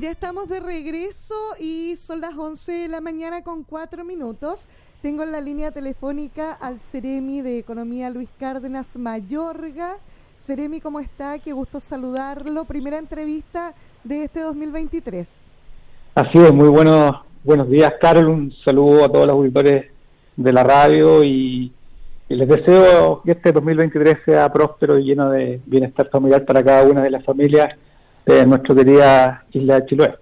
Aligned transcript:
Ya 0.00 0.12
estamos 0.12 0.48
de 0.48 0.60
regreso 0.60 1.34
y 1.58 1.96
son 1.96 2.20
las 2.20 2.36
11 2.36 2.70
de 2.70 2.88
la 2.88 3.00
mañana 3.00 3.42
con 3.42 3.64
4 3.64 4.04
minutos. 4.04 4.68
Tengo 5.02 5.24
en 5.24 5.32
la 5.32 5.40
línea 5.40 5.72
telefónica 5.72 6.52
al 6.52 6.78
Ceremi 6.78 7.42
de 7.42 7.58
Economía 7.58 8.08
Luis 8.08 8.28
Cárdenas 8.38 8.96
Mayorga. 8.96 9.96
Ceremi, 10.38 10.80
¿cómo 10.80 11.00
está? 11.00 11.40
Qué 11.40 11.52
gusto 11.52 11.80
saludarlo. 11.80 12.64
Primera 12.64 12.96
entrevista 12.96 13.74
de 14.04 14.24
este 14.24 14.40
2023. 14.40 15.26
Así 16.14 16.38
es, 16.38 16.52
muy 16.52 16.68
buenos, 16.68 17.16
buenos 17.42 17.68
días, 17.68 17.92
Carol. 18.00 18.28
Un 18.28 18.52
saludo 18.64 19.04
a 19.04 19.08
todos 19.08 19.26
los 19.26 19.34
auditores 19.34 19.86
de 20.36 20.52
la 20.52 20.62
radio 20.62 21.24
y, 21.24 21.72
les 22.28 22.48
deseo 22.48 23.22
que 23.24 23.32
este 23.32 23.50
2023 23.50 24.18
sea 24.24 24.52
próspero 24.52 24.96
y 24.96 25.06
lleno 25.06 25.30
de 25.30 25.60
bienestar 25.66 26.08
familiar 26.08 26.44
para 26.44 26.62
cada 26.62 26.84
una 26.84 27.02
de 27.02 27.10
las 27.10 27.24
familias 27.24 27.74
de 28.34 28.46
nuestra 28.46 28.74
querida 28.74 29.44
isla 29.52 29.84
de. 29.86 30.18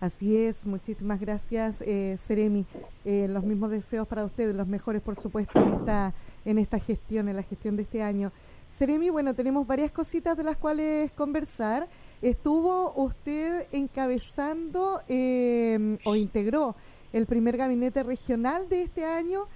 Así 0.00 0.36
es, 0.36 0.64
muchísimas 0.66 1.18
gracias, 1.20 1.82
eh, 1.84 2.16
Seremi. 2.20 2.64
Eh, 3.04 3.26
los 3.28 3.42
mismos 3.42 3.70
deseos 3.70 4.06
para 4.06 4.24
ustedes, 4.24 4.54
los 4.54 4.68
mejores, 4.68 5.02
por 5.02 5.16
supuesto, 5.16 5.58
en 5.58 5.72
esta, 5.74 6.12
en 6.44 6.58
esta 6.58 6.78
gestión, 6.78 7.28
en 7.28 7.36
la 7.36 7.42
gestión 7.42 7.76
de 7.76 7.82
este 7.82 8.02
año. 8.02 8.30
Seremi, 8.70 9.10
bueno, 9.10 9.34
tenemos 9.34 9.66
varias 9.66 9.90
cositas 9.90 10.36
de 10.36 10.44
las 10.44 10.56
cuales 10.56 11.10
conversar. 11.12 11.88
Estuvo 12.22 12.92
usted 12.94 13.66
encabezando 13.72 15.00
eh, 15.08 15.98
o 16.04 16.14
integró 16.14 16.76
el 17.12 17.26
primer 17.26 17.56
gabinete 17.56 18.02
regional 18.02 18.68
de 18.68 18.82
este 18.82 19.04
año 19.04 19.46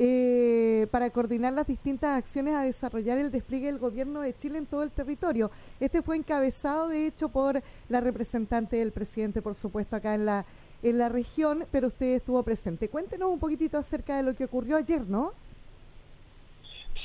eh, 0.00 0.86
para 0.92 1.10
coordinar 1.10 1.52
las 1.52 1.66
distintas 1.66 2.16
acciones 2.16 2.54
a 2.54 2.62
desarrollar 2.62 3.18
el 3.18 3.32
despliegue 3.32 3.66
del 3.66 3.78
gobierno 3.78 4.20
de 4.20 4.32
Chile 4.32 4.58
en 4.58 4.66
todo 4.66 4.84
el 4.84 4.90
territorio. 4.90 5.50
Este 5.80 6.02
fue 6.02 6.16
encabezado, 6.16 6.88
de 6.88 7.06
hecho, 7.06 7.28
por 7.28 7.60
la 7.88 8.00
representante 8.00 8.76
del 8.76 8.92
presidente, 8.92 9.42
por 9.42 9.56
supuesto, 9.56 9.96
acá 9.96 10.14
en 10.14 10.24
la, 10.24 10.44
en 10.84 10.98
la 10.98 11.08
región, 11.08 11.64
pero 11.72 11.88
usted 11.88 12.14
estuvo 12.14 12.40
presente. 12.44 12.88
Cuéntenos 12.88 13.28
un 13.28 13.40
poquitito 13.40 13.76
acerca 13.76 14.16
de 14.16 14.22
lo 14.22 14.34
que 14.34 14.44
ocurrió 14.44 14.76
ayer, 14.76 15.02
¿no? 15.08 15.32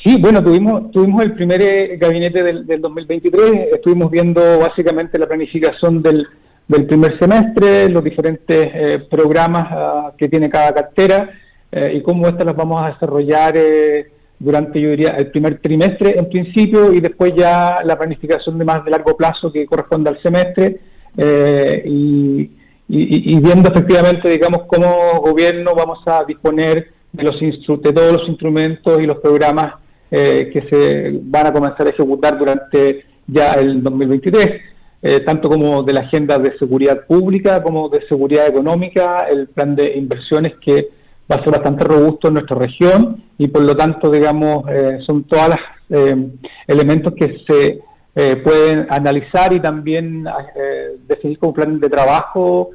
Sí, 0.03 0.17
bueno, 0.19 0.43
tuvimos, 0.43 0.91
tuvimos 0.91 1.23
el 1.23 1.33
primer 1.33 1.61
eh, 1.61 1.97
gabinete 1.97 2.43
del, 2.43 2.81
2023, 2.81 3.73
estuvimos 3.73 4.11
viendo 4.11 4.59
básicamente 4.59 5.17
la 5.17 5.27
planificación 5.27 6.03
del, 6.03 6.27
del 6.67 6.85
primer 6.85 7.17
semestre, 7.17 7.89
los 7.89 8.03
diferentes 8.03 8.69
eh, 8.71 9.07
programas 9.09 9.67
ah, 9.71 10.13
que 10.17 10.29
tiene 10.29 10.49
cada 10.49 10.73
cartera, 10.73 11.31
eh, 11.75 11.93
y 11.95 12.01
cómo 12.03 12.27
estas 12.27 12.45
las 12.45 12.55
vamos 12.55 12.83
a 12.83 12.91
desarrollar 12.91 13.55
eh, 13.57 14.11
durante, 14.37 14.79
yo 14.79 14.91
diría, 14.91 15.15
el 15.17 15.31
primer 15.31 15.59
trimestre 15.59 16.19
en 16.19 16.29
principio 16.29 16.93
y 16.93 16.99
después 16.99 17.33
ya 17.35 17.77
la 17.83 17.97
planificación 17.97 18.59
de 18.59 18.65
más 18.65 18.85
de 18.85 18.91
largo 18.91 19.17
plazo 19.17 19.51
que 19.51 19.65
corresponde 19.65 20.11
al 20.11 20.21
semestre 20.21 20.79
eh, 21.17 21.83
y, 21.87 22.51
viendo 22.87 23.71
efectivamente, 23.71 24.29
digamos, 24.29 24.67
cómo 24.67 25.19
gobierno 25.21 25.73
vamos 25.73 25.99
a 26.05 26.23
disponer 26.25 26.89
de, 27.11 27.23
los 27.23 27.39
de 27.39 27.91
todos 27.91 28.11
los 28.11 28.29
instrumentos 28.29 29.01
y 29.01 29.07
los 29.07 29.17
programas 29.17 29.75
que 30.11 30.63
se 30.69 31.19
van 31.23 31.47
a 31.47 31.53
comenzar 31.53 31.87
a 31.87 31.89
ejecutar 31.89 32.37
durante 32.37 33.03
ya 33.25 33.53
el 33.53 33.81
2023. 33.81 35.25
tanto 35.25 35.49
como 35.49 35.81
de 35.81 35.93
la 35.93 36.01
agenda 36.01 36.37
de 36.37 36.55
seguridad 36.59 37.07
pública 37.07 37.63
como 37.63 37.89
de 37.89 38.05
seguridad 38.07 38.45
económica, 38.45 39.25
el 39.31 39.47
plan 39.47 39.75
de 39.75 39.95
inversiones 39.95 40.53
que 40.63 40.89
va 41.35 41.41
a 41.41 41.49
bastante 41.49 41.83
robusto 41.83 42.27
en 42.27 42.35
nuestra 42.35 42.57
región 42.57 43.23
y 43.37 43.47
por 43.47 43.63
lo 43.63 43.75
tanto, 43.75 44.09
digamos, 44.11 44.65
eh, 44.69 44.99
son 45.05 45.23
todos 45.23 45.49
los 45.49 45.57
eh, 45.89 46.27
elementos 46.67 47.13
que 47.13 47.39
se 47.47 47.81
eh, 48.15 48.35
pueden 48.37 48.87
analizar 48.89 49.51
y 49.53 49.59
también 49.59 50.25
definir 51.07 51.39
como 51.39 51.53
plan 51.53 51.79
de 51.79 51.89
trabajo 51.89 52.69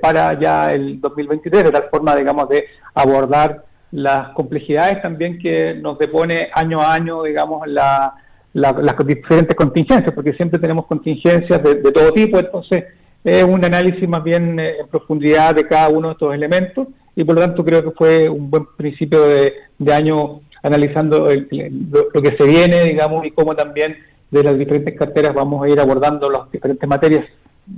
para 0.00 0.38
ya 0.40 0.72
el 0.72 1.00
2023, 1.00 1.64
de 1.64 1.70
tal 1.70 1.84
forma, 1.88 2.16
digamos, 2.16 2.48
de 2.48 2.64
abordar 2.94 3.64
las 3.92 4.30
complejidades 4.30 5.00
también 5.00 5.38
que 5.38 5.74
nos 5.74 5.98
depone 5.98 6.48
año 6.52 6.80
a 6.80 6.94
año, 6.94 7.22
digamos, 7.22 7.68
la, 7.68 8.12
las 8.54 9.06
diferentes 9.06 9.54
contingencias, 9.54 10.12
porque 10.12 10.32
siempre 10.32 10.58
tenemos 10.58 10.86
contingencias 10.86 11.62
de, 11.62 11.76
de 11.76 11.92
todo 11.92 12.10
tipo, 12.12 12.40
entonces 12.40 12.84
es 13.22 13.44
un 13.44 13.64
análisis 13.64 14.08
más 14.08 14.24
bien 14.24 14.58
en 14.58 14.88
profundidad 14.88 15.54
de 15.54 15.64
cada 15.68 15.90
uno 15.90 16.08
de 16.08 16.12
estos 16.14 16.34
elementos 16.34 16.88
y 17.14 17.24
por 17.24 17.34
lo 17.34 17.42
tanto 17.42 17.64
creo 17.64 17.82
que 17.84 17.90
fue 17.90 18.28
un 18.28 18.50
buen 18.50 18.66
principio 18.76 19.22
de, 19.22 19.52
año 19.92 20.40
analizando 20.62 21.28
lo, 21.28 22.22
que 22.22 22.36
se 22.36 22.44
viene, 22.44 22.84
digamos, 22.84 23.26
y 23.26 23.32
cómo 23.32 23.54
también 23.54 23.96
de 24.30 24.42
las 24.42 24.56
diferentes 24.56 24.96
carteras 24.96 25.34
vamos 25.34 25.62
a 25.62 25.68
ir 25.68 25.78
abordando 25.80 26.30
las 26.30 26.50
diferentes 26.50 26.88
materias 26.88 27.26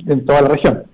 en 0.07 0.25
toda 0.25 0.43
la 0.43 0.49
región. 0.49 0.85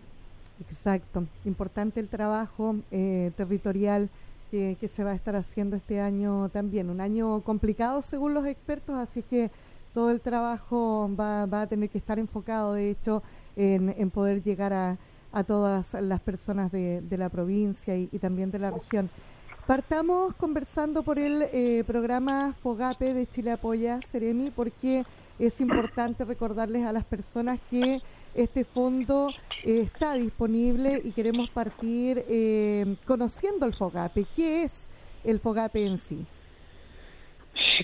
Exacto, 0.70 1.24
importante 1.44 2.00
el 2.00 2.08
trabajo 2.08 2.76
eh, 2.90 3.32
territorial 3.36 4.08
que, 4.50 4.76
se 4.88 5.04
va 5.04 5.10
a 5.10 5.14
estar 5.14 5.36
haciendo 5.36 5.76
este 5.76 6.00
año 6.00 6.48
también, 6.48 6.90
un 6.90 7.00
año 7.00 7.40
complicado 7.42 8.02
según 8.02 8.34
los 8.34 8.46
expertos, 8.46 8.96
así 8.96 9.22
que 9.22 9.50
todo 9.94 10.10
el 10.10 10.20
trabajo 10.20 11.10
va, 11.18 11.46
va 11.46 11.62
a 11.62 11.66
tener 11.66 11.88
que 11.88 11.98
estar 11.98 12.18
enfocado, 12.18 12.74
de 12.74 12.90
hecho, 12.90 13.22
en 13.56 14.10
poder 14.10 14.42
llegar 14.42 14.72
a, 14.72 14.96
a 15.32 15.44
todas 15.44 15.94
las 15.94 16.20
personas 16.20 16.72
de, 16.72 17.00
de 17.02 17.18
la 17.18 17.28
provincia 17.28 17.96
y, 17.96 18.06
también 18.18 18.50
de 18.50 18.58
la 18.58 18.70
región. 18.70 19.10
Partamos 19.66 20.34
conversando 20.34 21.02
por 21.02 21.18
el 21.18 21.42
eh, 21.52 21.84
programa 21.86 22.54
FOGAPE 22.62 23.14
de 23.14 23.26
Chile 23.28 23.52
Apoya, 23.52 24.00
Ceremi, 24.02 24.50
porque 24.50 25.04
es 25.38 25.60
importante 25.60 26.24
recordarles 26.24 26.84
a 26.84 26.92
las 26.92 27.04
personas 27.04 27.60
que 27.70 28.00
este 28.34 28.64
fondo 28.64 29.28
eh, 29.64 29.82
está 29.82 30.14
disponible 30.14 31.00
y 31.04 31.12
queremos 31.12 31.50
partir 31.50 32.24
eh, 32.28 32.96
conociendo 33.06 33.66
el 33.66 33.74
FOGAPE. 33.74 34.26
¿Qué 34.34 34.64
es 34.64 34.88
el 35.24 35.40
FOGAPE 35.40 35.86
en 35.86 35.98
sí? 35.98 36.26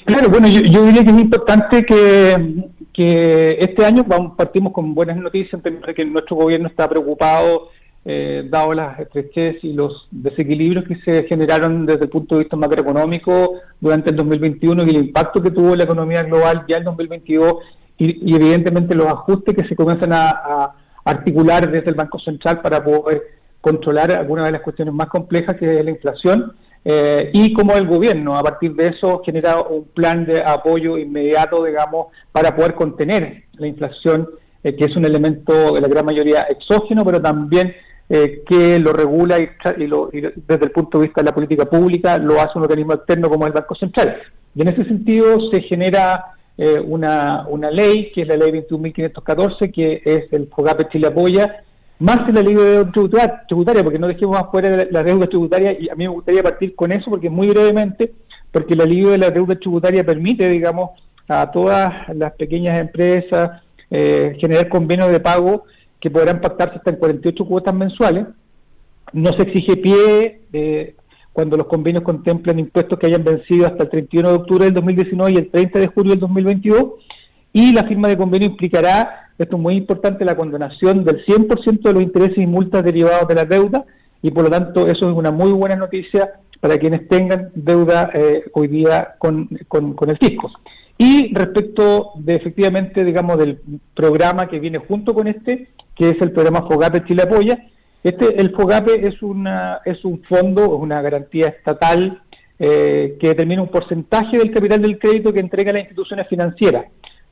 Claro, 0.05 0.29
bueno, 0.29 0.49
yo, 0.49 0.85
diría 0.85 1.05
que 1.05 1.11
es 1.11 1.19
importante 1.19 1.85
que, 1.85 3.59
este 3.61 3.85
año 3.85 4.05
vamos, 4.07 4.35
partimos 4.37 4.73
con 4.73 4.95
buenas 4.95 5.17
noticias 5.17 5.55
en 5.55 5.63
términos 5.63 5.87
de 5.87 5.95
que 5.95 6.05
nuestro 6.05 6.37
gobierno 6.37 6.69
está 6.69 6.89
preocupado, 6.89 7.69
eh, 8.05 8.47
dado 8.49 8.73
las 8.73 8.99
estrechez 9.01 9.65
y 9.65 9.73
los 9.73 10.07
desequilibrios 10.11 10.85
que 10.85 10.97
se 11.05 11.25
generaron 11.25 11.85
desde 11.87 12.05
el 12.05 12.09
punto 12.09 12.37
de 12.37 12.43
vista 12.43 12.57
macroeconómico 12.57 13.55
durante 13.81 14.11
el 14.11 14.17
2021 14.17 14.85
y 14.85 14.91
el 14.91 14.97
impacto 14.97 15.43
que 15.43 15.51
tuvo 15.51 15.75
la 15.75 15.85
economía 15.85 16.23
global 16.23 16.65
ya 16.69 16.77
en 16.77 16.85
2022 16.85 17.57
y, 17.99 18.35
evidentemente 18.35 18.95
los 18.95 19.09
ajustes 19.09 19.57
que 19.57 19.67
se 19.67 19.75
comienzan 19.75 20.13
a, 20.13 20.75
articular 21.05 21.71
desde 21.71 21.91
el 21.91 21.95
Banco 21.95 22.19
Central 22.19 22.61
para 22.61 22.83
poder 22.83 23.23
controlar 23.61 24.11
algunas 24.11 24.47
de 24.47 24.53
las 24.53 24.61
cuestiones 24.61 24.93
más 24.93 25.09
complejas 25.09 25.57
que 25.57 25.79
es 25.79 25.85
la 25.85 25.93
inflación 25.93 26.53
eh, 26.89 27.31
y 27.33 27.53
como 27.53 27.75
el 27.75 27.85
gobierno, 27.85 28.39
a 28.39 28.45
partir 28.45 28.73
de 28.77 28.87
eso, 28.87 29.21
genera 29.27 29.61
un 29.61 29.87
plan 29.87 30.25
de 30.25 30.41
apoyo 30.41 30.97
inmediato, 30.97 31.65
digamos, 31.65 32.07
para 32.31 32.55
poder 32.55 32.75
contener 32.75 33.43
la 33.55 33.67
inflación, 33.67 34.29
eh, 34.63 34.77
que 34.77 34.85
es 34.85 34.95
un 34.95 35.05
elemento 35.05 35.75
de 35.75 35.81
la 35.81 35.89
gran 35.89 36.07
mayoría 36.07 36.43
exógeno, 36.43 37.05
pero 37.05 37.21
también 37.21 37.75
eh, 38.09 38.45
que 38.47 38.79
lo 38.79 38.93
regula 38.93 39.41
y, 39.41 39.49
desde 40.47 40.65
el 40.65 40.71
punto 40.71 40.99
de 40.99 41.07
vista 41.07 41.23
de 41.23 41.25
la 41.25 41.35
política 41.35 41.65
pública 41.65 42.19
lo 42.19 42.41
hace 42.41 42.57
un 42.57 42.63
organismo 42.63 42.93
externo 42.93 43.29
como 43.29 43.49
el 43.49 43.53
Banco 43.53 43.75
Central. 43.75 44.19
Y 44.55 44.63
en 44.63 44.69
ese 44.69 44.85
sentido 44.85 45.51
se 45.51 45.63
genera 45.63 46.27
una, 46.87 47.47
una 47.49 47.71
ley, 47.71 48.13
que 48.15 48.23
es 48.23 48.29
la 48.29 48.37
ley 48.37 48.53
21.514, 48.53 49.73
que 49.73 50.03
es 50.05 50.33
el 50.33 50.47
FOGAPE 50.47 50.89
Chile 50.89 51.09
Apoya, 51.09 51.65
más 51.99 52.33
la 52.33 52.43
de 52.43 52.53
deuda 52.53 52.91
tributaria, 53.47 53.83
porque 53.83 53.99
no 53.99 54.09
dejemos 54.09 54.39
afuera 54.39 54.87
la 54.91 55.03
deuda 55.03 55.27
tributaria, 55.27 55.73
y 55.79 55.89
a 55.89 55.95
mí 55.95 56.05
me 56.05 56.15
gustaría 56.15 56.43
partir 56.43 56.75
con 56.75 56.93
eso, 56.93 57.11
porque 57.11 57.31
muy 57.31 57.49
brevemente, 57.49 58.13
porque 58.53 58.77
la 58.77 58.85
ley 58.85 59.03
de 59.03 59.19
la 59.19 59.31
deuda 59.31 59.57
tributaria 59.57 60.05
permite, 60.05 60.49
digamos, 60.49 60.91
a 61.29 61.51
todas 61.51 62.09
las 62.15 62.33
pequeñas 62.35 62.79
empresas 62.81 63.63
eh, 63.91 64.37
generar 64.41 64.69
convenios 64.69 65.11
de 65.11 65.21
pago 65.21 65.65
que 66.01 66.11
podrán 66.11 66.41
pactarse 66.41 66.77
hasta 66.77 66.91
en 66.91 66.97
48 66.97 67.45
cuotas 67.45 67.75
mensuales. 67.75 68.27
No 69.13 69.33
se 69.33 69.43
exige 69.43 69.77
pie 69.77 70.41
eh, 70.53 70.95
cuando 71.33 71.57
los 71.57 71.67
convenios 71.67 72.03
contemplan 72.03 72.59
impuestos 72.59 72.99
que 72.99 73.07
hayan 73.07 73.25
vencido 73.25 73.67
hasta 73.67 73.85
el 73.85 73.91
31 73.91 74.29
de 74.29 74.35
octubre 74.35 74.65
del 74.65 74.75
2019 74.75 75.33
y 75.33 75.37
el 75.37 75.51
30 75.51 75.79
de 75.79 75.87
julio 75.87 76.11
del 76.13 76.21
2022. 76.21 76.85
Y 77.53 77.73
la 77.73 77.85
firma 77.85 78.09
de 78.09 78.17
convenio 78.17 78.49
implicará 78.49 79.26
esto 79.39 79.57
es 79.57 79.63
muy 79.63 79.75
importante, 79.75 80.25
la 80.25 80.37
condonación 80.37 81.05
del 81.05 81.25
100% 81.25 81.83
de 81.83 81.93
los 81.93 82.03
intereses 82.03 82.39
y 82.39 82.47
multas 82.47 82.85
derivados 82.85 83.29
de 83.29 83.35
la 83.35 83.45
deuda 83.45 83.85
y 84.23 84.31
por 84.31 84.45
lo 84.45 84.51
tanto 84.51 84.87
eso 84.87 85.11
es 85.11 85.17
una 85.17 85.31
muy 85.31 85.53
buena 85.53 85.77
noticia 85.77 86.33
para 86.61 86.79
quienes 86.79 87.07
tengan 87.09 87.51
deuda 87.55 88.11
eh, 88.15 88.45
hoy 88.53 88.69
día 88.69 89.15
con, 89.19 89.49
el 89.51 90.19
fisco. 90.19 90.51
Y 90.99 91.35
respecto 91.35 92.13
de 92.17 92.37
efectivamente, 92.37 93.05
digamos, 93.05 93.39
del 93.39 93.61
programa 93.95 94.49
que 94.49 94.59
viene 94.59 94.79
junto 94.79 95.13
con 95.13 95.29
este, 95.29 95.69
que 95.95 96.11
es 96.11 96.21
el 96.23 96.33
programa 96.33 96.67
FOGAPE 96.67 97.05
Chile 97.05 97.25
Apoya, 97.25 97.59
este, 98.03 98.41
el 98.41 98.55
FOGAPE 98.55 99.07
es, 99.07 99.21
una, 99.23 99.81
es 99.85 100.03
un 100.05 100.23
fondo, 100.23 100.65
es 100.65 100.81
una 100.81 101.03
garantía 101.03 101.49
estatal 101.49 102.23
eh, 102.59 103.19
que 103.21 103.29
determina 103.29 103.61
un 103.61 103.69
porcentaje 103.69 104.39
del 104.39 104.51
capital 104.51 104.81
del 104.81 104.99
crédito 104.99 105.33
que 105.33 105.41
entrega 105.41 105.73
las 105.73 105.83
instituciones 105.83 106.27
financieras 106.27 106.87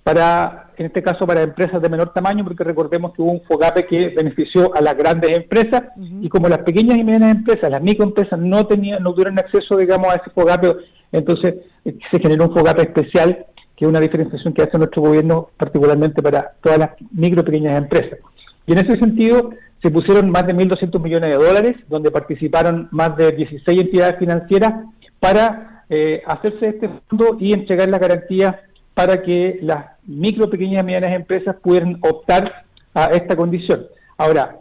para, 0.05 0.67
en 0.77 0.87
este 0.87 1.03
caso, 1.03 1.27
para 1.27 1.43
empresas 1.43 1.81
de 1.81 1.89
menor 1.89 2.13
tamaño, 2.13 2.45
porque 2.45 2.63
recordemos 2.63 3.15
que 3.15 3.23
hubo 3.23 3.33
un 3.33 3.43
FOGAPE 3.43 3.87
que 3.87 4.09
benefició 4.11 4.77
a 4.77 4.83
las 4.83 4.97
grandes 4.97 5.35
empresas 5.35 5.83
y 5.97 6.29
como 6.29 6.47
las 6.49 6.59
pequeñas 6.59 6.99
y 6.99 7.05
medianas 7.05 7.37
empresas, 7.37 7.71
las 7.71 7.83
microempresas 7.83 8.39
no 8.39 8.67
tenían, 8.67 9.03
no 9.03 9.15
tuvieron 9.15 9.39
acceso, 9.39 9.79
digamos, 9.79 10.09
a 10.13 10.17
ese 10.17 10.31
FOGAPE, 10.31 10.77
entonces 11.11 11.55
eh, 11.87 11.97
se 12.11 12.21
generó 12.21 12.49
un 12.49 12.55
FOGAPE 12.55 12.83
especial, 12.83 13.47
que 13.75 13.87
es 13.87 13.89
una 13.89 13.99
diferenciación 13.99 14.53
que 14.53 14.63
hace 14.63 14.77
nuestro 14.77 15.01
gobierno 15.01 15.49
particularmente 15.57 16.23
para 16.23 16.53
todas 16.63 16.79
las 16.79 16.91
micro 17.11 17.41
y 17.41 17.45
pequeñas 17.45 17.79
empresas. 17.79 18.19
Y 18.67 18.73
en 18.73 18.79
ese 18.79 18.99
sentido 18.99 19.53
se 19.83 19.91
pusieron 19.91 20.31
más 20.31 20.47
de 20.47 20.55
1.200 20.55 21.01
millones 21.01 21.31
de 21.31 21.37
dólares, 21.37 21.77
donde 21.89 22.11
participaron 22.11 22.89
más 22.91 23.17
de 23.17 23.33
16 23.33 23.81
entidades 23.81 24.19
financieras 24.19 24.85
para 25.19 25.85
eh, 25.89 26.23
hacerse 26.27 26.69
este 26.69 26.91
fondo 27.09 27.39
y 27.41 27.55
entregar 27.55 27.89
las 27.89 28.01
garantías 28.01 28.57
para 28.95 29.23
que 29.23 29.59
las 29.63 29.94
micro, 30.07 30.51
pequeñas 30.51 30.83
y 30.83 30.87
medianas 30.87 31.15
empresas 31.15 31.57
pudieran 31.63 31.99
optar 32.01 32.65
a 32.95 33.07
esta 33.07 33.37
condición. 33.37 33.87
Ahora, 34.17 34.59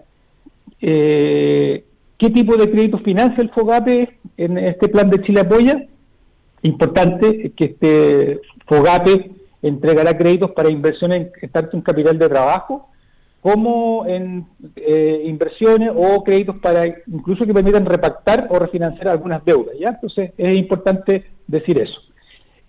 eh, 0.82 1.84
¿qué 2.18 2.30
tipo 2.30 2.56
de 2.58 2.70
créditos 2.70 3.02
financia 3.04 3.42
el 3.42 3.52
FOGAPE 3.52 4.18
en 4.38 4.58
este 4.58 4.88
plan 4.88 5.10
de 5.10 5.22
Chile 5.22 5.42
Apoya? 5.42 5.86
Importante 6.64 7.52
que 7.56 7.66
este 7.66 8.42
FOGAPE 8.68 9.32
entregará 9.62 10.18
créditos 10.18 10.52
para 10.52 10.70
inversiones 10.70 11.32
tanto 11.52 11.78
en 11.78 11.84
capital 11.84 12.18
de 12.18 12.30
trabajo 12.30 12.90
como 13.42 14.06
en 14.06 14.46
eh, 14.78 15.24
inversiones 15.26 15.92
o 15.94 16.24
créditos 16.24 16.58
para 16.60 16.86
incluso 17.08 17.46
que 17.46 17.54
permitan 17.54 17.86
repactar 17.86 18.48
o 18.50 18.58
refinanciar 18.58 19.10
algunas 19.10 19.44
deudas. 19.44 19.76
¿ya? 19.78 19.90
Entonces 19.90 20.32
es 20.38 20.58
importante 20.58 21.26
decir 21.48 21.78
eso. 21.80 22.00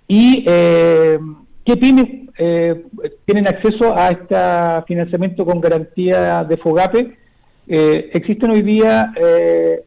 Y 0.09 0.45
eh, 0.47 1.19
¿Qué 1.65 1.79
pymes 1.79 2.24
eh, 2.37 2.85
tienen 3.25 3.47
acceso 3.47 3.97
a 3.97 4.11
este 4.11 4.37
financiamiento 4.87 5.45
con 5.45 5.61
garantía 5.61 6.45
de 6.45 6.57
FOGAPE? 6.57 7.17
Eh, 7.69 8.11
existen 8.13 8.51
hoy 8.51 8.63
día 8.63 9.13
eh, 9.17 9.85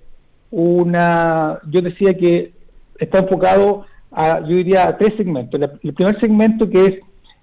una, 0.51 1.59
yo 1.69 1.81
decía 1.81 2.13
que 2.13 2.51
está 2.97 3.19
enfocado 3.19 3.85
a, 4.11 4.39
yo 4.41 4.55
diría, 4.55 4.87
a 4.87 4.97
tres 4.97 5.13
segmentos. 5.17 5.59
el 5.83 5.93
primer 5.93 6.19
segmento 6.19 6.69
que 6.69 6.85
es 6.85 6.93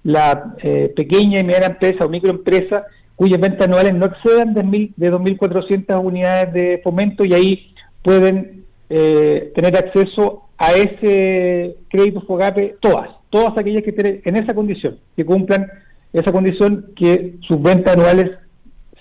la 0.02 0.54
pequeña 0.96 1.40
y 1.40 1.44
mediana 1.44 1.66
empresa 1.66 2.04
o 2.04 2.08
microempresa 2.10 2.84
cuyas 3.16 3.40
ventas 3.40 3.68
anuales 3.68 3.94
no 3.94 4.06
excedan 4.06 4.52
de, 4.52 4.90
de 4.96 5.12
2.400 5.12 6.04
unidades 6.04 6.52
de 6.52 6.80
fomento 6.82 7.24
y 7.24 7.32
ahí 7.32 7.74
pueden 8.02 8.64
tener 8.88 9.76
acceso 9.76 10.42
a 10.58 10.72
ese 10.72 11.76
crédito 11.88 12.20
FOGAPE 12.22 12.76
todas 12.80 13.10
todas 13.34 13.58
aquellas 13.58 13.82
que 13.82 13.90
estén 13.90 14.22
en 14.25 14.36
esa 14.36 14.54
condición, 14.54 15.00
que 15.16 15.26
cumplan 15.26 15.66
esa 16.12 16.31
condición 16.31 16.92
que 16.94 17.34
sus 17.40 17.60
ventas 17.60 17.94
anuales 17.96 18.31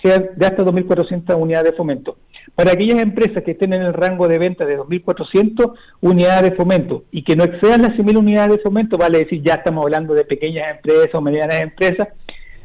sean 0.01 0.29
de 0.35 0.45
hasta 0.47 0.63
2.400 0.63 1.39
unidades 1.39 1.69
de 1.69 1.77
fomento. 1.77 2.17
Para 2.55 2.71
aquellas 2.71 2.97
empresas 2.97 3.43
que 3.43 3.51
estén 3.51 3.73
en 3.73 3.83
el 3.83 3.93
rango 3.93 4.27
de 4.27 4.39
venta 4.39 4.65
de 4.65 4.79
2.400 4.79 5.73
unidades 6.01 6.49
de 6.49 6.55
fomento 6.55 7.03
y 7.11 7.23
que 7.23 7.35
no 7.35 7.43
excedan 7.43 7.83
las 7.83 7.91
100.000 7.91 8.17
unidades 8.17 8.57
de 8.57 8.63
fomento, 8.63 8.97
vale 8.97 9.19
decir, 9.19 9.43
ya 9.43 9.53
estamos 9.53 9.83
hablando 9.83 10.15
de 10.15 10.25
pequeñas 10.25 10.77
empresas 10.77 11.13
o 11.13 11.21
medianas 11.21 11.61
empresas, 11.61 12.07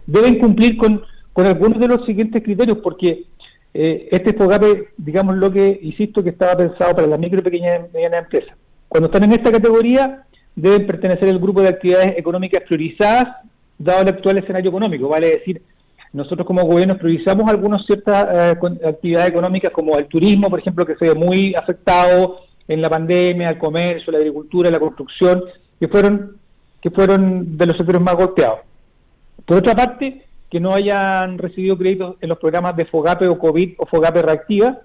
deben 0.06 0.38
cumplir 0.38 0.78
con, 0.78 1.02
algunos 1.34 1.78
de 1.80 1.88
los 1.88 2.06
siguientes 2.06 2.42
criterios, 2.42 2.78
porque 2.78 3.24
eh, 3.74 4.08
este 4.10 4.32
FOGAPE, 4.32 4.88
digamos 4.96 5.36
lo 5.36 5.52
que, 5.52 5.80
insisto, 5.82 6.24
que 6.24 6.30
estaba 6.30 6.56
pensado 6.56 6.96
para 6.96 7.06
las 7.06 7.20
micro, 7.20 7.42
pequeñas 7.42 7.82
y 7.90 7.94
medianas 7.94 8.20
empresas. 8.22 8.56
Cuando 8.88 9.08
están 9.08 9.24
en 9.24 9.32
esta 9.32 9.52
categoría, 9.52 10.24
deben 10.60 10.86
pertenecer 10.86 11.28
al 11.28 11.38
grupo 11.38 11.62
de 11.62 11.68
actividades 11.68 12.18
económicas 12.18 12.62
priorizadas, 12.62 13.36
dado 13.78 14.02
el 14.02 14.08
actual 14.08 14.38
escenario 14.38 14.70
económico. 14.70 15.08
Vale 15.08 15.28
decir, 15.28 15.62
nosotros 16.12 16.46
como 16.46 16.64
gobierno 16.64 16.98
priorizamos 16.98 17.48
algunas 17.48 17.86
ciertas 17.86 18.26
eh, 18.32 18.86
actividades 18.86 19.30
económicas 19.30 19.70
como 19.70 19.96
el 19.96 20.06
turismo, 20.06 20.50
por 20.50 20.58
ejemplo, 20.58 20.84
que 20.84 20.96
se 20.96 21.08
ve 21.08 21.14
muy 21.14 21.54
afectado 21.54 22.40
en 22.66 22.82
la 22.82 22.90
pandemia, 22.90 23.50
el 23.50 23.58
comercio, 23.58 24.12
la 24.12 24.18
agricultura, 24.18 24.70
la 24.70 24.80
construcción, 24.80 25.44
que 25.78 25.88
fueron, 25.88 26.36
que 26.80 26.90
fueron 26.90 27.56
de 27.56 27.66
los 27.66 27.76
sectores 27.76 28.00
más 28.00 28.16
golpeados. 28.16 28.60
Por 29.46 29.58
otra 29.58 29.74
parte, 29.74 30.26
que 30.50 30.60
no 30.60 30.74
hayan 30.74 31.38
recibido 31.38 31.78
créditos 31.78 32.16
en 32.20 32.30
los 32.30 32.38
programas 32.38 32.74
de 32.76 32.86
FOGAPE 32.86 33.28
o 33.28 33.38
COVID 33.38 33.74
o 33.78 33.86
FOGAPE 33.86 34.22
reactiva, 34.22 34.78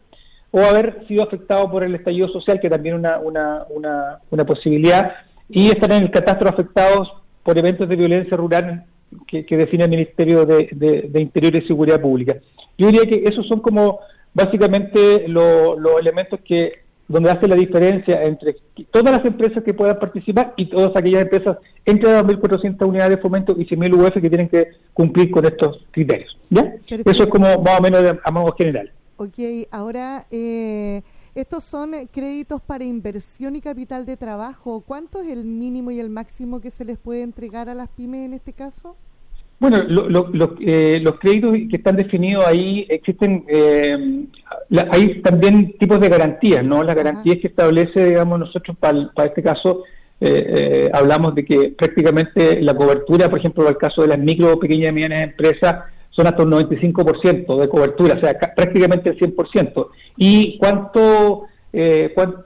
o 0.51 0.59
haber 0.59 1.05
sido 1.07 1.23
afectados 1.23 1.71
por 1.71 1.83
el 1.83 1.95
estallido 1.95 2.27
social, 2.27 2.59
que 2.59 2.69
también 2.69 2.95
es 2.95 2.99
una, 2.99 3.65
una, 3.69 4.19
una 4.29 4.45
posibilidad, 4.45 5.13
y 5.49 5.69
están 5.69 5.91
en 5.91 6.03
el 6.03 6.11
catastro 6.11 6.49
afectados 6.49 7.11
por 7.43 7.57
eventos 7.57 7.87
de 7.87 7.95
violencia 7.95 8.37
rural 8.37 8.85
que, 9.27 9.45
define 9.57 9.83
el 9.83 9.89
Ministerio 9.89 10.45
de, 10.45 11.11
Interior 11.15 11.55
y 11.55 11.67
Seguridad 11.67 12.01
Pública. 12.01 12.37
Yo 12.77 12.87
diría 12.87 13.05
que 13.05 13.23
esos 13.27 13.47
son 13.47 13.59
como 13.59 13.99
básicamente 14.33 15.27
los 15.27 15.77
elementos 15.99 16.39
que 16.41 16.83
donde 17.07 17.29
hace 17.29 17.47
la 17.47 17.55
diferencia 17.55 18.23
entre 18.23 18.55
todas 18.89 19.17
las 19.17 19.25
empresas 19.25 19.63
que 19.63 19.73
puedan 19.73 19.99
participar 19.99 20.53
y 20.55 20.67
todas 20.67 20.95
aquellas 20.95 21.23
empresas 21.23 21.57
entre 21.85 22.09
2.400 22.09 22.87
unidades 22.87 23.17
de 23.17 23.21
fomento 23.21 23.55
y 23.57 23.65
100.000 23.65 23.93
UF 23.93 24.13
que 24.13 24.29
tienen 24.29 24.47
que 24.47 24.69
cumplir 24.93 25.29
con 25.29 25.45
estos 25.45 25.85
criterios. 25.91 26.37
¿ya? 26.49 26.73
Eso 26.87 27.23
es 27.23 27.29
como 27.29 27.61
más 27.61 27.79
o 27.79 27.81
menos 27.83 28.15
a 28.23 28.31
modo 28.31 28.55
general. 28.57 28.89
Ok, 29.17 29.67
ahora 29.71 30.25
eh, 30.31 31.01
estos 31.35 31.63
son 31.63 31.95
eh, 31.95 32.07
créditos 32.11 32.61
para 32.61 32.83
inversión 32.83 33.55
y 33.55 33.61
capital 33.61 34.05
de 34.05 34.17
trabajo. 34.17 34.83
¿Cuánto 34.85 35.21
es 35.21 35.29
el 35.29 35.43
mínimo 35.45 35.89
y 35.89 35.99
el 35.99 36.09
máximo 36.09 36.61
que 36.61 36.69
se 36.69 36.85
les 36.85 36.97
puede 36.97 37.23
entregar 37.23 37.69
a 37.69 37.73
las 37.73 37.89
pymes 37.89 38.25
en 38.25 38.33
este 38.33 38.53
caso? 38.53 38.95
Bueno, 39.59 39.77
eh, 40.59 40.99
los 41.01 41.19
créditos 41.19 41.53
que 41.69 41.77
están 41.77 41.95
definidos 41.95 42.45
ahí 42.45 42.85
existen, 42.89 43.45
eh, 43.47 44.25
hay 44.91 45.21
también 45.21 45.77
tipos 45.77 46.01
de 46.01 46.09
garantías, 46.09 46.63
¿no? 46.63 46.83
Las 46.83 46.95
garantías 46.95 47.37
que 47.39 47.47
establece, 47.47 48.05
digamos, 48.05 48.39
nosotros 48.39 48.75
para, 48.77 49.09
este 49.23 49.41
caso, 49.41 49.83
hablamos 50.91 51.33
de 51.35 51.45
que 51.45 51.73
prácticamente 51.77 52.61
la 52.61 52.75
cobertura, 52.75 53.29
por 53.29 53.39
ejemplo, 53.39 53.63
para 53.63 53.71
el 53.73 53.77
caso 53.77 54.01
de 54.01 54.09
las 54.09 54.19
micro, 54.19 54.59
pequeñas 54.59 54.89
y 54.89 54.93
medianas 54.93 55.21
empresas, 55.21 55.85
son 56.15 56.27
hasta 56.27 56.43
un 56.43 56.51
95% 56.51 57.59
de 57.59 57.69
cobertura, 57.69 58.15
o 58.15 58.19
sea, 58.19 58.37
prácticamente 58.55 59.09
el 59.09 59.17
100%. 59.17 59.87
¿Y 60.17 60.57
cuánto, 60.57 61.43
eh, 61.71 62.11
cuánto 62.13 62.45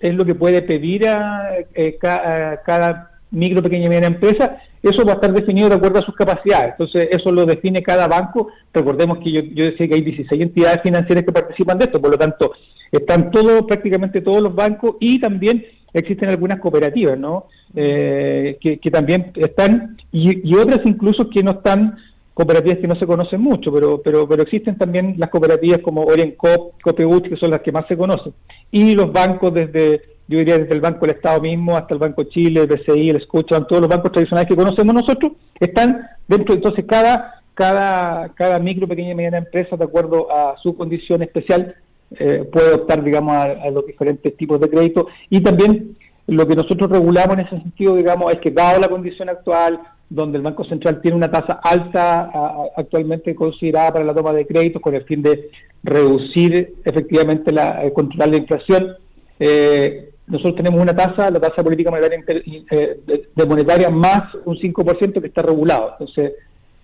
es 0.00 0.14
lo 0.14 0.24
que 0.24 0.34
puede 0.34 0.62
pedir 0.62 1.04
eh, 1.04 1.98
a, 2.02 2.60
cada 2.64 3.12
micro, 3.30 3.62
pequeña 3.62 3.86
y 3.86 3.88
mediana 3.88 4.08
empresa? 4.08 4.62
Eso 4.82 5.04
va 5.04 5.12
a 5.12 5.14
estar 5.16 5.32
definido 5.32 5.68
de 5.68 5.76
acuerdo 5.76 5.98
a 5.98 6.04
sus 6.04 6.14
capacidades. 6.14 6.72
Entonces, 6.72 7.08
eso 7.10 7.32
lo 7.32 7.46
define 7.46 7.82
cada 7.82 8.06
banco. 8.06 8.48
Recordemos 8.72 9.18
que 9.18 9.32
yo, 9.32 9.40
yo 9.40 9.64
decía 9.64 9.88
que 9.88 9.94
hay 9.94 10.02
16 10.02 10.40
entidades 10.40 10.82
financieras 10.82 11.24
que 11.24 11.32
participan 11.32 11.78
de 11.78 11.86
esto, 11.86 12.00
por 12.00 12.10
lo 12.10 12.18
tanto, 12.18 12.52
están 12.92 13.30
todos, 13.30 13.62
prácticamente 13.62 14.20
todos 14.20 14.42
los 14.42 14.54
bancos 14.54 14.96
y 15.00 15.20
también 15.20 15.64
existen 15.92 16.28
algunas 16.28 16.60
cooperativas, 16.60 17.18
¿no? 17.18 17.46
Eh, 17.74 18.56
que, 18.60 18.90
también 18.90 19.32
están, 19.36 19.96
y, 20.12 20.54
otras 20.54 20.80
incluso 20.84 21.28
que 21.28 21.42
no 21.42 21.52
están 21.52 21.96
cooperativas 22.38 22.78
que 22.78 22.86
no 22.86 22.94
se 22.94 23.04
conocen 23.04 23.40
mucho, 23.40 23.72
pero, 23.72 24.00
pero, 24.00 24.28
pero 24.28 24.44
existen 24.44 24.78
también 24.78 25.16
las 25.18 25.28
cooperativas 25.28 25.80
como 25.80 26.04
Orencop, 26.04 26.80
Copeuch, 26.80 27.28
que 27.28 27.36
son 27.36 27.50
las 27.50 27.62
que 27.62 27.72
más 27.72 27.84
se 27.88 27.96
conocen. 27.96 28.32
Y 28.70 28.94
los 28.94 29.12
bancos 29.12 29.52
desde, 29.52 30.02
yo 30.28 30.38
diría 30.38 30.56
desde 30.56 30.72
el 30.72 30.80
Banco 30.80 31.04
del 31.04 31.16
Estado 31.16 31.40
mismo 31.40 31.76
hasta 31.76 31.94
el 31.94 31.98
Banco 31.98 32.22
Chile, 32.22 32.60
el 32.60 32.68
BCI, 32.68 33.10
el 33.10 33.22
Scotiabank, 33.22 33.66
todos 33.66 33.82
los 33.82 33.90
bancos 33.90 34.12
tradicionales 34.12 34.48
que 34.48 34.54
conocemos 34.54 34.94
nosotros, 34.94 35.32
están 35.58 36.06
dentro, 36.28 36.54
entonces 36.54 36.84
cada, 36.86 37.42
cada, 37.54 38.28
cada 38.36 38.60
micro, 38.60 38.86
pequeña 38.86 39.10
y 39.10 39.14
mediana 39.16 39.38
empresa, 39.38 39.76
de 39.76 39.82
acuerdo 39.82 40.30
a 40.30 40.56
su 40.62 40.76
condición 40.76 41.24
especial, 41.24 41.74
eh, 42.20 42.48
puede 42.52 42.72
optar, 42.72 43.02
digamos, 43.02 43.34
a, 43.34 43.68
los 43.70 43.84
diferentes 43.84 44.36
tipos 44.36 44.60
de 44.60 44.70
crédito. 44.70 45.08
Y 45.28 45.40
también 45.40 45.96
lo 46.28 46.46
que 46.46 46.54
nosotros 46.54 46.88
regulamos 46.88 47.36
en 47.36 47.46
ese 47.46 47.58
sentido, 47.62 47.96
digamos, 47.96 48.32
es 48.32 48.38
que 48.38 48.52
dado 48.52 48.78
la 48.78 48.88
condición 48.88 49.28
actual, 49.28 49.80
donde 50.10 50.38
el 50.38 50.42
Banco 50.42 50.64
Central 50.64 51.00
tiene 51.00 51.16
una 51.16 51.30
tasa 51.30 51.60
alta 51.62 52.30
actualmente 52.76 53.34
considerada 53.34 53.92
para 53.92 54.04
la 54.04 54.14
toma 54.14 54.32
de 54.32 54.46
créditos 54.46 54.80
con 54.80 54.94
el 54.94 55.04
fin 55.04 55.22
de 55.22 55.50
reducir 55.82 56.76
efectivamente 56.84 57.52
la 57.52 57.84
eh, 57.84 57.92
controlar 57.92 58.28
la 58.30 58.36
inflación. 58.36 58.96
Eh, 59.38 60.10
nosotros 60.26 60.56
tenemos 60.56 60.80
una 60.80 60.94
tasa, 60.94 61.30
la 61.30 61.40
tasa 61.40 61.62
política 61.62 61.90
monetaria 61.90 62.24
eh, 62.70 63.00
monetaria 63.46 63.90
más 63.90 64.34
un 64.44 64.56
5% 64.56 65.20
que 65.20 65.26
está 65.26 65.42
regulado. 65.42 65.92
Entonces, 65.92 66.32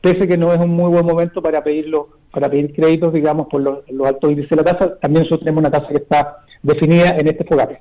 pese 0.00 0.28
que 0.28 0.37
no 0.37 0.52
es 0.52 0.61
un 0.61 0.71
muy 0.71 0.90
buen 0.90 1.04
momento 1.04 1.43
para 1.43 1.62
pedirlo, 1.62 2.09
para 2.31 2.50
pedir 2.50 2.75
créditos, 2.75 3.12
digamos, 3.12 3.49
por 3.49 3.61
los, 3.61 3.78
altos 4.07 4.31
índices 4.31 4.50
de 4.50 4.57
la 4.57 4.64
tasa, 4.64 4.99
también 4.99 5.23
nosotros 5.23 5.40
tenemos 5.40 5.61
una 5.61 5.71
tasa 5.71 5.88
que 5.88 5.97
está 5.97 6.38
definida 6.62 7.16
en 7.19 7.28
este 7.28 7.45
FOGAPE. 7.45 7.81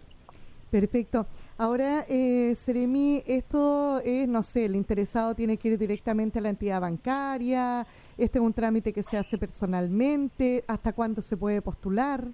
Perfecto. 0.72 1.26
Ahora, 1.58 2.06
eh, 2.10 2.54
Seremi, 2.56 3.22
esto 3.28 4.02
es, 4.04 4.28
no 4.28 4.42
sé, 4.42 4.66
el 4.66 4.76
interesado 4.76 5.36
tiene 5.36 5.58
que 5.58 5.70
ir 5.70 5.78
directamente 5.78 6.40
a 6.40 6.42
la 6.42 6.50
entidad 6.50 6.82
bancaria, 6.82 7.86
este 8.18 8.40
es 8.40 8.44
un 8.44 8.54
trámite 8.54 8.92
que 8.92 9.04
se 9.04 9.18
hace 9.18 9.38
personalmente, 9.38 10.64
¿hasta 10.68 10.94
cuándo 10.94 11.22
se 11.22 11.38
puede 11.38 11.62
postular? 11.62 12.26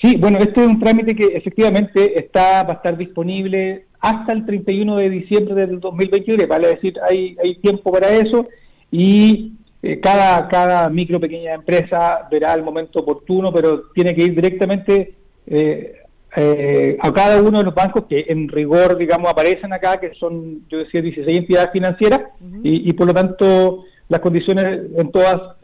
Sí, 0.00 0.16
bueno, 0.16 0.38
este 0.38 0.62
es 0.62 0.66
un 0.66 0.80
trámite 0.80 1.14
que 1.14 1.26
efectivamente 1.26 2.18
está 2.18 2.64
va 2.64 2.72
a 2.72 2.76
estar 2.76 2.96
disponible 2.96 3.86
hasta 4.00 4.32
el 4.32 4.44
31 4.44 4.96
de 4.96 5.10
diciembre 5.10 5.54
del 5.54 5.78
2023, 5.78 6.48
vale 6.48 6.68
decir, 6.68 6.98
hay, 7.08 7.36
hay 7.42 7.54
tiempo 7.56 7.92
para 7.92 8.10
eso 8.10 8.48
y 8.90 9.52
eh, 9.82 10.00
cada, 10.00 10.48
cada 10.48 10.88
micro 10.88 11.20
pequeña 11.20 11.54
empresa 11.54 12.26
verá 12.30 12.54
el 12.54 12.62
momento 12.62 13.00
oportuno, 13.00 13.52
pero 13.52 13.90
tiene 13.94 14.14
que 14.14 14.24
ir 14.24 14.34
directamente 14.34 15.14
eh, 15.46 15.99
eh, 16.36 16.96
a 17.00 17.12
cada 17.12 17.42
uno 17.42 17.58
de 17.58 17.64
los 17.64 17.74
bancos 17.74 18.04
que 18.08 18.26
en 18.28 18.48
rigor, 18.48 18.96
digamos, 18.96 19.30
aparecen 19.30 19.72
acá, 19.72 19.98
que 19.98 20.14
son, 20.14 20.66
yo 20.68 20.78
decía, 20.78 21.02
16 21.02 21.38
entidades 21.38 21.70
financieras, 21.72 22.20
y, 22.62 22.92
por 22.92 23.06
lo 23.06 23.14
tanto 23.14 23.84
las 24.08 24.20
condiciones 24.20 24.90
en 24.96 25.10
todas 25.12 25.56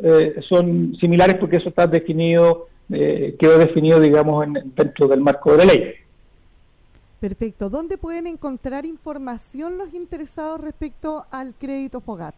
son 0.49 0.97
similares 1.01 1.37
porque 1.39 1.57
eso 1.57 1.69
está 1.69 1.87
definido, 1.87 2.69
quedó 2.89 3.59
definido, 3.59 3.99
digamos, 3.99 4.47
en, 4.47 4.73
dentro 4.77 5.09
del 5.09 5.21
marco 5.21 5.53
de 5.53 5.59
la 5.59 5.65
ley. 5.65 5.95
Perfecto. 7.21 7.71
¿Dónde 7.71 7.97
pueden 7.97 8.27
encontrar 8.27 8.85
información 8.85 9.79
los 9.79 9.95
interesados 9.95 10.61
respecto 10.61 11.25
al 11.31 11.55
crédito 11.55 12.01
FOGAP? 12.01 12.35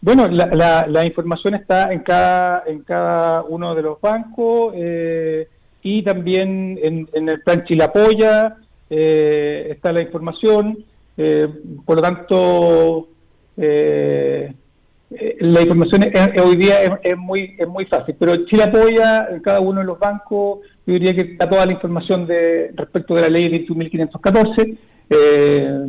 Bueno, 0.00 0.28
la, 0.28 1.06
información 1.06 1.54
está 1.54 1.90
en 1.90 2.00
cada, 2.00 2.64
en 2.66 2.82
cada 2.82 3.42
uno 3.44 3.74
de 3.74 3.80
los 3.80 3.98
bancos 3.98 4.74
eh, 4.76 5.48
y 5.84 6.02
también 6.02 6.78
en, 6.82 7.28
el 7.28 7.40
plan 7.42 7.64
Chilapoya 7.64 8.56
eh, 8.90 9.68
está 9.70 9.92
la 9.92 10.02
información. 10.02 10.84
Eh, 11.16 11.48
por 11.84 11.96
lo 11.96 12.02
tanto, 12.02 13.08
la 13.56 15.60
información 15.60 16.10
hoy 16.42 16.56
día 16.56 16.98
es, 17.02 17.16
muy 17.16 17.54
es 17.58 17.68
muy 17.68 17.84
fácil, 17.84 18.16
pero 18.18 18.46
Chile 18.46 18.64
apoya 18.64 19.28
en 19.30 19.40
cada 19.40 19.60
uno 19.60 19.80
de 19.80 19.86
los 19.86 19.98
bancos, 19.98 20.60
yo 20.86 20.94
diría 20.94 21.14
que 21.14 21.32
está 21.32 21.48
toda 21.48 21.66
la 21.66 21.72
información 21.72 22.26
de 22.26 22.72
respecto 22.74 23.14
de 23.14 23.20
la 23.20 23.28
ley 23.28 23.48
21.514, 23.48 24.78
eh, 25.10 25.86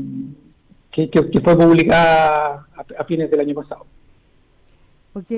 que, 0.91 1.09
que, 1.09 1.41
fue 1.41 1.57
publicada 1.57 2.67
a, 2.97 3.03
fines 3.05 3.31
del 3.31 3.39
año 3.39 3.55
pasado. 3.55 3.85
Ok, 5.13 5.31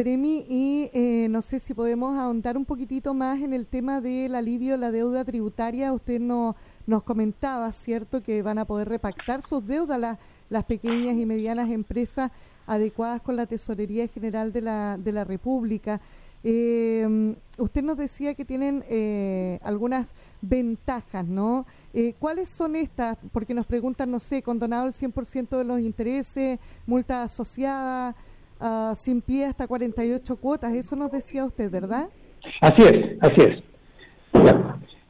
Seremi, 0.00 0.46
y 0.48 0.90
eh, 0.94 1.26
no 1.28 1.42
sé 1.42 1.60
si 1.60 1.74
podemos 1.74 2.18
ahondar 2.18 2.56
un 2.56 2.64
poquitito 2.64 3.12
más 3.12 3.38
en 3.42 3.52
el 3.52 3.66
tema 3.66 4.00
del 4.00 4.34
alivio 4.34 4.72
de 4.72 4.78
la 4.78 4.90
deuda 4.90 5.26
tributaria. 5.26 5.92
Usted 5.92 6.18
no, 6.18 6.56
nos 6.86 7.02
comentaba, 7.02 7.70
¿cierto?, 7.72 8.22
que 8.22 8.40
van 8.40 8.56
a 8.56 8.64
poder 8.64 8.88
repactar 8.88 9.42
sus 9.42 9.66
deudas 9.66 10.00
las, 10.00 10.18
las 10.48 10.64
pequeñas 10.64 11.18
y 11.18 11.26
medianas 11.26 11.68
empresas 11.68 12.32
adecuadas 12.66 13.20
con 13.20 13.36
la 13.36 13.44
Tesorería 13.44 14.08
General 14.08 14.54
de 14.54 14.62
la, 14.62 14.96
de 14.96 15.12
la 15.12 15.24
República. 15.24 16.00
Eh, 16.42 17.36
usted 17.58 17.82
nos 17.82 17.98
decía 17.98 18.32
que 18.32 18.46
tienen 18.46 18.82
eh, 18.88 19.58
algunas 19.62 20.14
ventajas, 20.40 21.26
¿no? 21.26 21.66
Eh, 21.92 22.14
¿Cuáles 22.18 22.48
son 22.48 22.74
estas? 22.74 23.18
Porque 23.32 23.52
nos 23.52 23.66
preguntan, 23.66 24.10
no 24.10 24.18
sé, 24.18 24.40
condonado 24.40 24.86
el 24.86 24.94
100% 24.94 25.58
de 25.58 25.64
los 25.64 25.80
intereses, 25.80 26.58
multa 26.86 27.22
asociada, 27.22 28.16
uh, 28.60 28.94
sin 28.94 29.22
pie 29.22 29.46
hasta 29.46 29.66
48 29.66 30.36
cuotas, 30.36 30.72
eso 30.72 30.96
nos 30.96 31.10
decía 31.10 31.44
usted, 31.44 31.70
¿verdad? 31.70 32.08
Así 32.60 32.82
es, 32.82 33.22
así 33.22 33.40
es. 33.40 33.62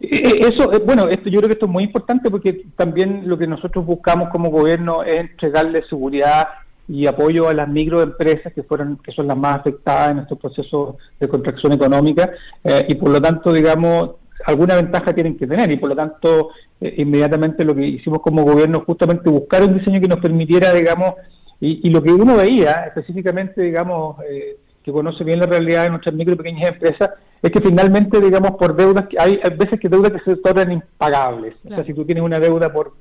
Eso, 0.01 0.71
bueno, 0.87 1.09
esto, 1.09 1.29
yo 1.29 1.41
creo 1.41 1.49
que 1.49 1.55
esto 1.55 1.67
es 1.67 1.73
muy 1.73 1.85
importante 1.85 2.31
porque 2.31 2.65
también 2.77 3.29
lo 3.29 3.37
que 3.37 3.47
nosotros 3.47 3.85
buscamos 3.85 4.31
como 4.31 4.51
gobierno 4.51 5.03
es 5.03 5.17
entregarle 5.17 5.85
seguridad 5.89 6.49
y 6.89 7.07
apoyo 7.07 7.49
a 7.49 7.55
las 7.55 7.69
microempresas 7.69 8.53
que 8.53 8.63
fueron 8.63 8.97
que 8.97 9.13
son 9.13 9.29
las 9.29 9.37
más 9.37 9.61
afectadas 9.61 10.13
en 10.13 10.19
estos 10.21 10.39
procesos 10.39 10.97
de 11.21 11.29
contracción 11.29 11.73
económica 11.73 12.31
eh, 12.65 12.87
y 12.89 12.95
por 12.97 13.11
lo 13.11 13.21
tanto 13.21 13.53
digamos 13.53 14.13
alguna 14.45 14.75
ventaja 14.75 15.15
tienen 15.15 15.37
que 15.37 15.47
tener 15.47 15.71
y 15.71 15.77
por 15.77 15.91
lo 15.91 15.95
tanto 15.95 16.49
eh, 16.81 16.95
inmediatamente 16.97 17.65
lo 17.65 17.77
que 17.77 17.87
hicimos 17.87 18.21
como 18.21 18.43
gobierno 18.43 18.83
justamente 18.85 19.31
buscar 19.31 19.63
un 19.63 19.79
diseño 19.79 20.01
que 20.01 20.09
nos 20.09 20.19
permitiera 20.19 20.73
digamos 20.73 21.15
y, 21.61 21.91
lo 21.91 22.03
que 22.03 22.13
uno 22.13 22.37
veía 22.37 22.85
específicamente 22.87 23.61
digamos 23.61 24.17
eh, 24.29 24.57
que 24.83 24.93
conoce 24.93 25.25
bien 25.25 25.41
la 25.41 25.47
realidad 25.47 25.85
de 25.85 25.91
nuestras 25.91 26.15
micro 26.15 26.35
y 26.35 26.39
pequeñas 26.39 26.73
empresas 26.73 27.11
es 27.43 27.51
que 27.51 27.61
finalmente 27.61 28.21
digamos 28.21 28.53
por 28.53 28.75
deudas 28.75 29.07
que 29.09 29.17
hay, 29.21 29.41
veces 29.59 29.79
que 29.79 29.89
deudas 29.89 30.13
que 30.13 30.31
se 30.31 30.37
tornan 30.37 30.73
impagables 30.73 31.55
o 31.67 31.69
sea 31.69 31.85
si 31.85 31.93
tú 31.93 32.05
tienes 32.05 32.25
una 32.25 32.41
deuda 32.41 32.73
por 32.73 32.95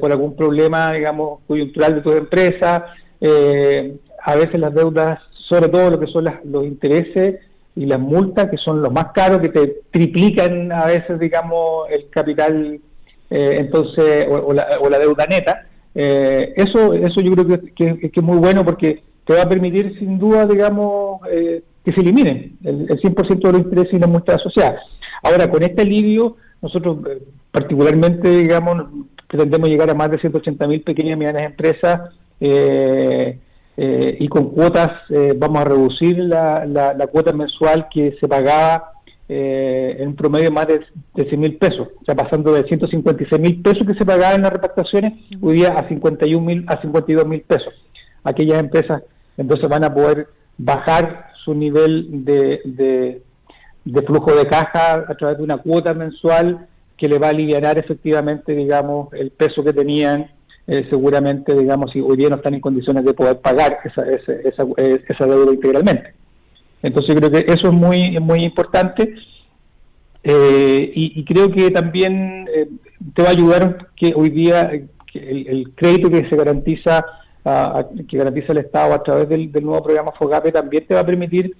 por 0.00 0.10
algún 0.10 0.34
problema 0.34 0.92
digamos 0.92 1.40
coyuntural 1.46 1.94
de 1.94 2.00
tu 2.00 2.10
empresa 2.10 2.86
eh, 3.20 3.96
a 4.22 4.36
veces 4.36 4.60
las 4.60 4.74
deudas, 4.74 5.20
sobre 5.48 5.68
todo 5.68 5.90
lo 5.90 6.00
que 6.00 6.06
son 6.06 6.24
los 6.44 6.64
intereses 6.64 7.40
y 7.76 7.86
las 7.86 8.00
multas, 8.00 8.50
que 8.50 8.56
son 8.56 8.82
los 8.82 8.92
más 8.92 9.12
caros, 9.12 9.40
que 9.40 9.48
te 9.48 9.80
triplican 9.90 10.72
a 10.72 10.86
veces, 10.86 11.18
digamos, 11.18 11.88
el 11.90 12.08
capital, 12.10 12.80
eh, 13.30 13.54
entonces, 13.58 14.26
o, 14.28 14.52
la, 14.52 14.98
deuda 14.98 15.26
neta. 15.26 15.66
Eh, 15.94 16.52
eso, 16.56 16.94
eso 16.94 17.20
yo 17.20 17.32
creo 17.34 17.60
que, 17.74 18.10
es 18.12 18.22
muy 18.22 18.38
bueno 18.38 18.64
porque 18.64 19.02
te 19.24 19.34
va 19.34 19.42
a 19.42 19.48
permitir, 19.48 19.98
sin 19.98 20.18
duda, 20.18 20.46
digamos, 20.46 21.20
eh, 21.30 21.62
que 21.84 21.92
se 21.92 22.00
eliminen 22.00 22.56
el, 22.64 22.88
100% 22.88 23.40
de 23.40 23.52
los 23.52 23.62
intereses 23.62 23.94
y 23.94 23.98
las 23.98 24.08
multas 24.08 24.36
asociadas. 24.36 24.80
Ahora, 25.22 25.50
con 25.50 25.62
este 25.62 25.82
alivio, 25.82 26.36
nosotros 26.62 26.98
particularmente, 27.50 28.28
digamos, 28.28 28.84
pretendemos 29.26 29.68
llegar 29.68 29.90
a 29.90 29.94
más 29.94 30.10
de 30.10 30.18
180.000 30.18 30.84
pequeñas 30.84 31.12
y 31.12 31.16
medianas 31.16 31.42
empresas 31.42 32.10
eh, 32.40 33.38
eh, 33.76 34.16
y 34.18 34.28
con 34.28 34.50
cuotas 34.50 34.90
eh, 35.10 35.34
vamos 35.36 35.60
a 35.60 35.64
reducir 35.64 36.18
la, 36.18 36.66
la, 36.66 37.06
cuota 37.06 37.32
mensual 37.32 37.86
que 37.92 38.16
se 38.18 38.28
pagaba 38.28 38.92
en 39.32 40.16
promedio 40.16 40.50
más 40.50 40.66
de, 40.66 40.80
de 41.14 41.24
100 41.24 41.40
mil 41.40 41.56
pesos, 41.56 41.88
o 42.00 42.04
sea, 42.04 42.14
pasando 42.14 42.52
de 42.52 42.64
156 42.64 43.40
mil 43.40 43.62
pesos 43.62 43.86
que 43.86 43.94
se 43.94 44.04
pagaban 44.04 44.36
en 44.36 44.42
las 44.42 44.52
repactaciones, 44.52 45.12
hoy 45.40 45.56
día 45.56 45.68
a 45.68 45.88
51 45.88 46.44
mil, 46.44 46.64
a 46.66 46.80
52 46.80 47.26
mil 47.26 47.40
pesos. 47.42 47.72
Aquellas 48.24 48.58
empresas 48.58 49.02
entonces 49.36 49.68
van 49.68 49.84
a 49.84 49.94
poder 49.94 50.28
bajar 50.58 51.30
su 51.44 51.54
nivel 51.54 52.24
de, 52.24 52.60
de, 52.64 53.22
de 53.84 54.02
flujo 54.02 54.34
de 54.34 54.46
caja 54.46 55.04
a 55.08 55.14
través 55.14 55.38
de 55.38 55.44
una 55.44 55.58
cuota 55.58 55.94
mensual 55.94 56.66
que 56.96 57.08
le 57.08 57.18
va 57.18 57.28
a 57.28 57.30
aliviar 57.30 57.78
efectivamente, 57.78 58.52
digamos, 58.52 59.12
el 59.14 59.30
peso 59.30 59.64
que 59.64 59.72
tenían 59.72 60.30
eh, 60.66 60.86
seguramente, 60.90 61.54
digamos, 61.54 61.90
si 61.90 62.00
hoy 62.00 62.16
día 62.16 62.28
no 62.28 62.36
están 62.36 62.54
en 62.54 62.60
condiciones 62.60 63.04
de 63.04 63.14
poder 63.14 63.40
pagar 63.40 63.78
esa, 63.84 64.02
esa, 64.08 64.64
esa, 65.08 65.26
deuda 65.26 65.52
integralmente. 65.52 66.12
Entonces 66.82 67.14
creo 67.16 67.30
que 67.30 67.44
eso 67.52 67.68
es 67.68 67.72
muy, 67.72 68.18
muy 68.20 68.44
importante 68.44 69.14
eh, 70.22 70.92
y, 70.94 71.24
creo 71.24 71.50
que 71.50 71.70
también 71.70 72.46
eh, 72.54 72.68
te 73.14 73.22
va 73.22 73.28
a 73.28 73.32
ayudar 73.32 73.88
que 73.96 74.12
hoy 74.14 74.28
día 74.30 74.70
el, 75.14 75.72
crédito 75.74 76.10
que 76.10 76.28
se 76.28 76.36
garantiza 76.36 77.04
que 78.06 78.18
garantiza 78.18 78.52
el 78.52 78.58
Estado 78.58 78.92
a 78.92 79.02
través 79.02 79.26
del, 79.28 79.50
nuevo 79.62 79.82
programa 79.82 80.12
FOGAPE 80.12 80.52
también 80.52 80.86
te 80.86 80.92
va 80.92 81.00
a 81.00 81.06
permitir 81.06 81.56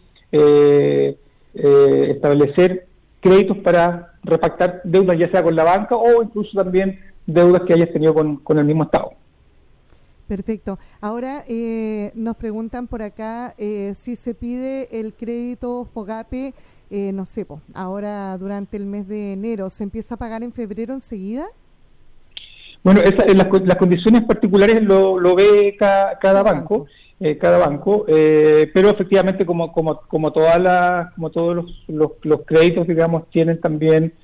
establecer 1.55 2.87
créditos 3.21 3.57
para 3.59 4.13
repactar 4.23 4.83
deudas 4.85 5.19
ya 5.19 5.31
sea 5.31 5.43
con 5.43 5.57
la 5.57 5.65
banca 5.65 5.97
o 5.97 6.23
incluso 6.23 6.51
también 6.55 7.01
deudas 7.27 7.63
que 7.63 7.75
hayas 7.75 7.93
tenido 7.93 8.15
con, 8.15 8.59
el 8.59 8.65
mismo 8.65 8.85
Estado. 8.85 9.13
Perfecto. 10.31 10.79
Ahora 11.01 11.45
eh, 11.49 12.13
nos 12.15 12.37
preguntan 12.37 12.87
por 12.87 13.03
acá 13.03 13.53
eh, 13.59 13.95
si 13.97 14.15
se 14.15 14.33
pide 14.33 15.01
el 15.01 15.13
crédito 15.13 15.89
FOGAPE, 15.93 16.55
eh, 16.89 17.11
no 17.13 17.25
sé, 17.25 17.45
ahora 17.75 18.39
durante 18.39 18.77
el 18.77 18.87
mes 18.87 19.09
de 19.09 19.33
enero, 19.33 19.69
¿se 19.71 19.83
empieza 19.83 20.15
a 20.15 20.19
pagar 20.19 20.45
en 20.45 20.53
febrero 20.53 20.95
enseguida? 20.95 21.47
Bueno, 22.85 23.01
las, 23.03 23.77
condiciones 23.77 24.23
particulares 24.23 24.81
lo, 24.85 25.35
ve 25.35 25.77
cada, 25.77 26.45
banco, 26.45 26.87
cada 27.41 27.59
banco, 27.59 28.05
pero 28.07 28.91
efectivamente 28.91 29.45
como 29.45 29.73
como 29.73 30.01
como 30.03 30.33
todas 30.33 30.61
las 30.61 31.13
como 31.15 31.31
todos 31.31 31.57
los, 31.89 32.13
los, 32.23 32.43
créditos 32.47 32.87
digamos 32.87 33.29
tienen 33.31 33.61
también 33.61 34.15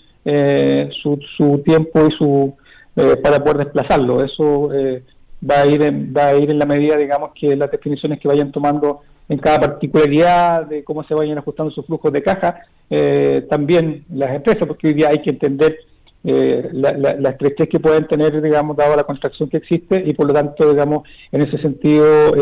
su, 1.03 1.19
su 1.37 1.59
tiempo 1.65 2.07
y 2.07 2.13
su 2.13 2.55
eh, 2.99 3.17
para 3.23 3.45
poder 3.45 3.59
desplazarlo. 3.59 4.25
Eso 4.25 4.73
eh, 4.73 5.03
va 5.49 5.63
a 5.63 5.67
ir 5.67 5.83
en, 5.83 6.13
va 6.17 6.29
a 6.29 6.37
ir 6.37 6.51
en 6.51 6.59
la 6.59 6.67
medida, 6.67 6.97
digamos, 6.97 7.31
que 7.39 7.57
las 7.57 7.71
definiciones 7.71 8.21
que 8.21 8.29
vayan 8.29 8.53
tomando 8.53 9.03
en 9.29 9.39
cada 9.39 9.61
particularidad 9.61 10.67
de 10.67 10.85
cómo 10.85 11.03
se 11.05 11.15
vayan 11.15 11.39
ajustando 11.39 11.73
sus 11.73 11.85
flujos 11.87 12.13
de 12.13 12.23
caja, 12.23 12.61
eh, 12.89 13.47
también 13.51 14.05
las 14.13 14.35
empresas, 14.35 14.67
porque 14.67 14.89
hoy 14.89 14.95
día 14.95 15.09
hay 15.09 15.21
que 15.23 15.31
entender 15.31 15.77
la, 16.23 16.93
la, 16.93 17.31
estrechez 17.31 17.69
que 17.69 17.79
pueden 17.79 18.09
tener, 18.09 18.43
digamos, 18.43 18.77
dado 18.77 18.97
la 18.97 19.05
contracción 19.05 19.49
que 19.49 19.59
existe 19.59 20.03
y 20.05 20.13
por 20.13 20.27
lo 20.27 20.33
tanto, 20.33 20.71
digamos, 20.71 21.07
en 21.31 21.43
ese 21.43 21.57
sentido, 21.59 22.35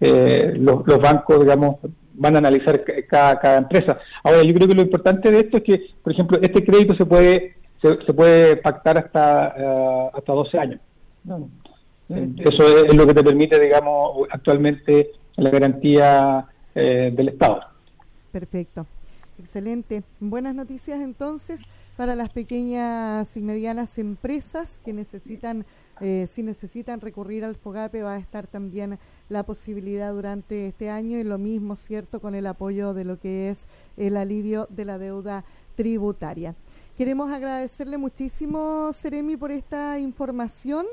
los, 0.00 0.86
los, 0.86 0.98
bancos, 0.98 1.40
digamos, 1.40 1.76
van 2.14 2.34
a 2.34 2.38
analizar 2.38 2.82
cada, 3.08 3.38
cada 3.38 3.58
empresa. 3.58 3.98
Ahora, 4.24 4.42
yo 4.42 4.52
creo 4.52 4.66
que 4.66 4.74
lo 4.74 4.82
importante 4.82 5.30
de 5.30 5.38
esto 5.38 5.58
es 5.58 5.62
que, 5.62 5.80
por 6.02 6.12
ejemplo, 6.12 6.38
este 6.42 6.64
crédito 6.64 6.96
se 6.96 7.06
puede 7.06 7.54
se, 7.82 8.14
puede 8.14 8.56
pactar 8.56 8.98
hasta, 8.98 9.54
uh, 9.58 10.16
hasta 10.16 10.32
12 10.32 10.58
años. 10.58 10.80
Eso 12.08 12.84
es, 12.84 12.94
lo 12.94 13.06
que 13.06 13.14
te 13.14 13.24
permite, 13.24 13.58
digamos, 13.58 14.26
actualmente 14.30 15.12
la 15.36 15.50
garantía 15.50 16.46
eh, 16.74 17.12
del 17.14 17.28
Estado. 17.28 17.60
Perfecto. 18.30 18.86
Excelente. 19.38 20.02
Buenas 20.20 20.54
noticias 20.54 21.00
entonces 21.00 21.62
para 21.96 22.14
las 22.14 22.30
pequeñas 22.30 23.36
y 23.36 23.40
medianas 23.40 23.98
empresas 23.98 24.78
que 24.84 24.92
necesitan, 24.92 25.64
eh, 26.00 26.26
si 26.28 26.42
necesitan 26.42 27.00
recurrir 27.00 27.44
al 27.44 27.56
FOGAPE, 27.56 28.02
va 28.02 28.14
a 28.14 28.18
estar 28.18 28.46
también 28.46 28.98
la 29.28 29.42
posibilidad 29.42 30.12
durante 30.12 30.68
este 30.68 30.90
año 30.90 31.18
y 31.18 31.24
lo 31.24 31.38
mismo, 31.38 31.76
¿cierto?, 31.76 32.20
con 32.20 32.34
el 32.34 32.46
apoyo 32.46 32.94
de 32.94 33.04
lo 33.04 33.18
que 33.18 33.50
es 33.50 33.66
el 33.96 34.16
alivio 34.16 34.66
de 34.70 34.84
la 34.84 34.98
deuda 34.98 35.44
tributaria. 35.74 36.54
Queremos 36.96 37.30
agradecerle 37.32 37.98
muchísimo, 37.98 38.92
Seremi, 38.92 39.36
por 39.36 39.50
esta 39.50 39.98
información 39.98 40.86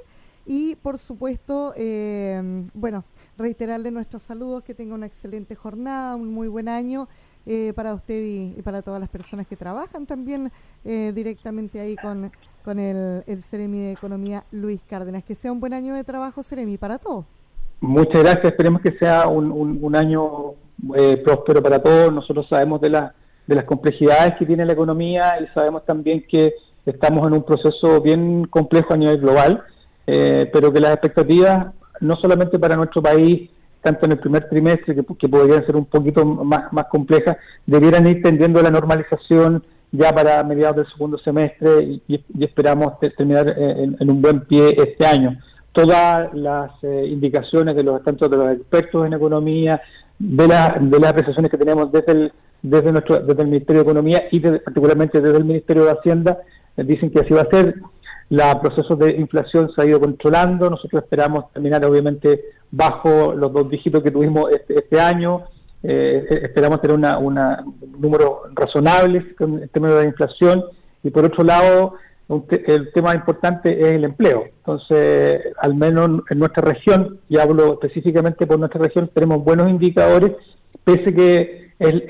y, 0.50 0.76
por 0.78 0.98
supuesto, 0.98 1.74
eh, 1.76 2.42
bueno, 2.74 3.04
reiterarle 3.38 3.92
nuestros 3.92 4.24
saludos, 4.24 4.64
que 4.64 4.74
tenga 4.74 4.96
una 4.96 5.06
excelente 5.06 5.54
jornada, 5.54 6.16
un 6.16 6.34
muy 6.34 6.48
buen 6.48 6.68
año 6.68 7.08
eh, 7.46 7.72
para 7.76 7.94
usted 7.94 8.20
y, 8.58 8.62
para 8.64 8.82
todas 8.82 9.00
las 9.00 9.10
personas 9.10 9.46
que 9.46 9.56
trabajan 9.56 10.08
también 10.08 10.52
eh, 10.86 11.12
directamente 11.14 11.80
ahí 11.80 11.96
con, 11.96 12.32
con 12.66 12.80
el, 12.80 13.24
el 13.28 13.44
Ceremi 13.44 13.78
de 13.78 13.92
Economía 13.92 14.44
Luis 14.52 14.82
Cárdenas. 14.90 15.24
Que 15.24 15.36
sea 15.36 15.52
un 15.52 15.60
buen 15.60 15.72
año 15.72 15.94
de 15.94 16.04
trabajo, 16.04 16.42
Ceremi, 16.42 16.80
para 16.80 16.98
todos. 16.98 17.26
Muchas 17.80 18.24
gracias, 18.24 18.46
esperemos 18.46 18.82
que 18.82 18.94
sea 18.94 19.28
un, 19.28 19.52
un, 19.52 19.96
año 19.96 20.56
eh, 20.96 21.22
próspero 21.24 21.62
para 21.62 21.78
todos. 21.78 22.12
Nosotros 22.12 22.48
sabemos 22.50 22.82
de, 22.82 22.90
la, 22.90 23.14
de 23.46 23.54
las 23.54 23.66
complejidades 23.66 24.34
que 24.40 24.48
tiene 24.48 24.66
la 24.66 24.74
economía 24.74 25.40
y 25.40 25.46
sabemos 25.54 25.86
también 25.86 26.26
que 26.28 26.56
estamos 26.88 27.28
en 27.28 27.34
un 27.34 27.44
proceso 27.44 28.02
bien 28.02 28.46
complejo 28.46 28.96
a 28.96 28.98
nivel 28.98 29.20
global, 29.20 29.64
pero 30.52 30.72
que 30.72 30.80
las 30.80 30.94
expectativas, 30.94 31.68
no 32.02 32.16
solamente 32.16 32.58
para 32.58 32.76
nuestro 32.76 33.02
país, 33.02 33.50
tanto 33.82 34.06
en 34.06 34.14
el 34.14 34.20
primer 34.20 34.48
trimestre, 34.50 34.96
que, 34.96 35.04
que 35.18 35.30
podrían 35.30 35.66
ser 35.66 35.76
un 35.76 35.86
poquito 35.86 36.26
más, 36.26 36.72
más 36.74 36.86
complejas, 36.86 37.38
debieran 37.66 38.08
ir 38.08 38.22
tendiendo 38.22 38.62
la 38.62 38.72
normalización 38.72 39.64
ya 39.92 40.14
para 40.14 40.44
mediados 40.44 40.78
del 40.78 40.88
segundo 40.88 41.18
semestre 41.18 42.02
y, 42.08 42.24
esperamos 42.40 43.00
terminar 43.00 43.56
eh, 43.58 43.90
en, 44.00 44.10
un 44.10 44.22
buen 44.22 44.42
pie 44.42 44.76
este 44.78 45.06
año. 45.06 45.38
Todas 45.72 46.34
las 46.34 46.72
eh, 46.84 47.06
indicaciones 47.08 47.76
de 47.76 47.84
los 47.84 48.04
tanto 48.04 48.28
de 48.28 48.38
los 48.38 48.52
expertos 48.52 49.06
en 49.06 49.14
economía, 49.14 49.82
de, 50.18 50.48
la, 50.48 50.78
de 50.80 51.00
las 51.00 51.12
apreciaciones 51.12 51.50
que 51.50 51.58
tenemos 51.58 51.92
desde 51.92 52.12
el, 52.12 52.34
desde 52.62 52.92
nuestro 52.92 53.20
desde 53.22 53.42
el 53.42 53.48
Ministerio 53.48 53.84
de 53.84 53.90
Economía 53.90 54.24
y 54.32 54.40
particularmente 54.40 55.22
desde 55.22 55.38
el 55.38 55.46
Ministerio 55.46 55.86
de 55.86 55.92
Hacienda, 55.92 56.40
eh, 56.76 56.84
dicen 56.84 57.10
que 57.10 57.20
así 57.20 57.34
va 57.34 57.42
a 57.42 57.50
ser. 57.50 57.76
La 58.30 58.62
proceso 58.62 58.96
de 58.96 59.12
inflación 59.12 59.72
se 59.74 59.82
ha 59.82 59.86
ido 59.86 60.00
controlando. 60.00 60.70
Nosotros 60.70 61.04
esperamos 61.04 61.52
terminar, 61.52 61.84
obviamente, 61.86 62.42
bajo 62.72 63.34
los 63.34 63.52
dos 63.52 63.70
dígitos 63.70 64.04
que 64.04 64.12
tuvimos 64.12 64.52
este, 64.52 64.76
este 64.76 65.02
año. 65.02 65.46
Eh, 65.82 66.42
esperamos 66.44 66.80
tener 66.82 66.96
una, 66.96 67.18
una, 67.18 67.64
un 67.66 68.02
número 68.02 68.44
razonable 68.54 69.26
en 69.40 69.68
términos 69.70 70.00
de 70.00 70.06
inflación. 70.06 70.64
Y 71.04 71.10
por 71.10 71.26
otro 71.26 71.44
lado, 71.44 71.96
el 72.68 72.92
tema 72.94 73.16
importante 73.16 73.82
es 73.82 73.88
el 73.88 74.04
empleo. 74.04 74.46
Entonces, 74.58 75.42
al 75.60 75.74
menos 75.74 76.22
en 76.30 76.38
nuestra 76.38 76.62
región, 76.62 77.20
y 77.28 77.40
hablo 77.40 77.74
específicamente 77.74 78.46
por 78.46 78.60
nuestra 78.60 78.82
región, 78.82 79.10
tenemos 79.12 79.44
buenos 79.44 79.68
indicadores, 79.70 80.34
pese 80.84 81.14
que 81.16 81.72
es, 81.80 82.04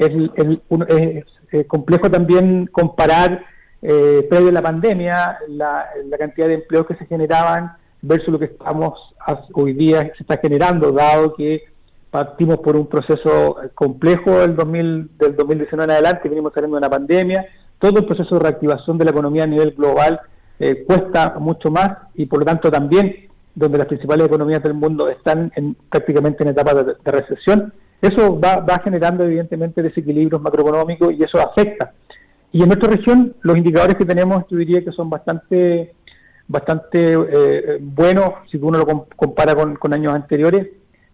es 1.51 1.65
complejo 1.67 2.11
también 2.11 2.67
comparar 2.67 3.45
eh, 3.81 4.27
previo 4.29 4.49
a 4.49 4.53
la 4.53 4.61
pandemia, 4.61 5.37
la, 5.47 5.87
cantidad 6.17 6.47
de 6.47 6.55
empleos 6.55 6.85
que 6.85 6.95
se 6.95 7.05
generaban 7.05 7.73
versus 8.01 8.29
lo 8.29 8.39
que 8.39 8.45
estamos 8.45 9.15
hoy 9.53 9.73
día 9.73 10.01
se 10.15 10.23
está 10.23 10.37
generando, 10.37 10.91
dado 10.91 11.33
que 11.33 11.63
partimos 12.11 12.57
por 12.57 12.75
un 12.75 12.87
proceso 12.87 13.57
complejo 13.75 14.39
del, 14.39 14.55
2000, 14.55 15.17
del 15.17 15.35
2019 15.35 15.83
en 15.83 15.91
adelante, 15.91 16.29
venimos 16.29 16.53
saliendo 16.53 16.75
de 16.75 16.79
una 16.79 16.89
pandemia, 16.89 17.45
todo 17.77 17.99
el 17.99 18.05
proceso 18.05 18.35
de 18.35 18.41
reactivación 18.41 18.97
de 18.97 19.05
la 19.05 19.11
economía 19.11 19.43
a 19.43 19.47
nivel 19.47 19.71
global 19.71 20.19
eh, 20.59 20.83
cuesta 20.85 21.35
mucho 21.39 21.69
más 21.69 21.89
y 22.15 22.25
por 22.25 22.39
lo 22.39 22.45
tanto 22.45 22.69
también 22.69 23.27
donde 23.55 23.77
las 23.77 23.87
principales 23.87 24.25
economías 24.25 24.63
del 24.63 24.73
mundo 24.73 25.07
están 25.09 25.51
en, 25.55 25.75
prácticamente 25.89 26.43
en 26.43 26.49
etapa 26.49 26.73
de, 26.73 26.95
de 27.03 27.11
recesión, 27.11 27.73
eso 28.01 28.39
va, 28.39 28.57
va 28.57 28.79
generando 28.79 29.23
evidentemente 29.23 29.81
desequilibrios 29.81 30.41
macroeconómicos 30.41 31.13
y 31.13 31.23
eso 31.23 31.39
afecta 31.39 31.93
y 32.51 32.61
en 32.61 32.67
nuestra 32.67 32.89
región 32.89 33.35
los 33.41 33.57
indicadores 33.57 33.95
que 33.95 34.05
tenemos 34.05 34.43
yo 34.49 34.57
diría 34.57 34.83
que 34.83 34.91
son 34.91 35.09
bastante 35.09 35.93
bastante 36.49 37.13
eh, 37.13 37.77
buenos 37.79 38.31
si 38.51 38.57
uno 38.57 38.79
lo 38.79 39.07
compara 39.15 39.55
con, 39.55 39.93
años 39.93 40.13
anteriores, 40.13 40.67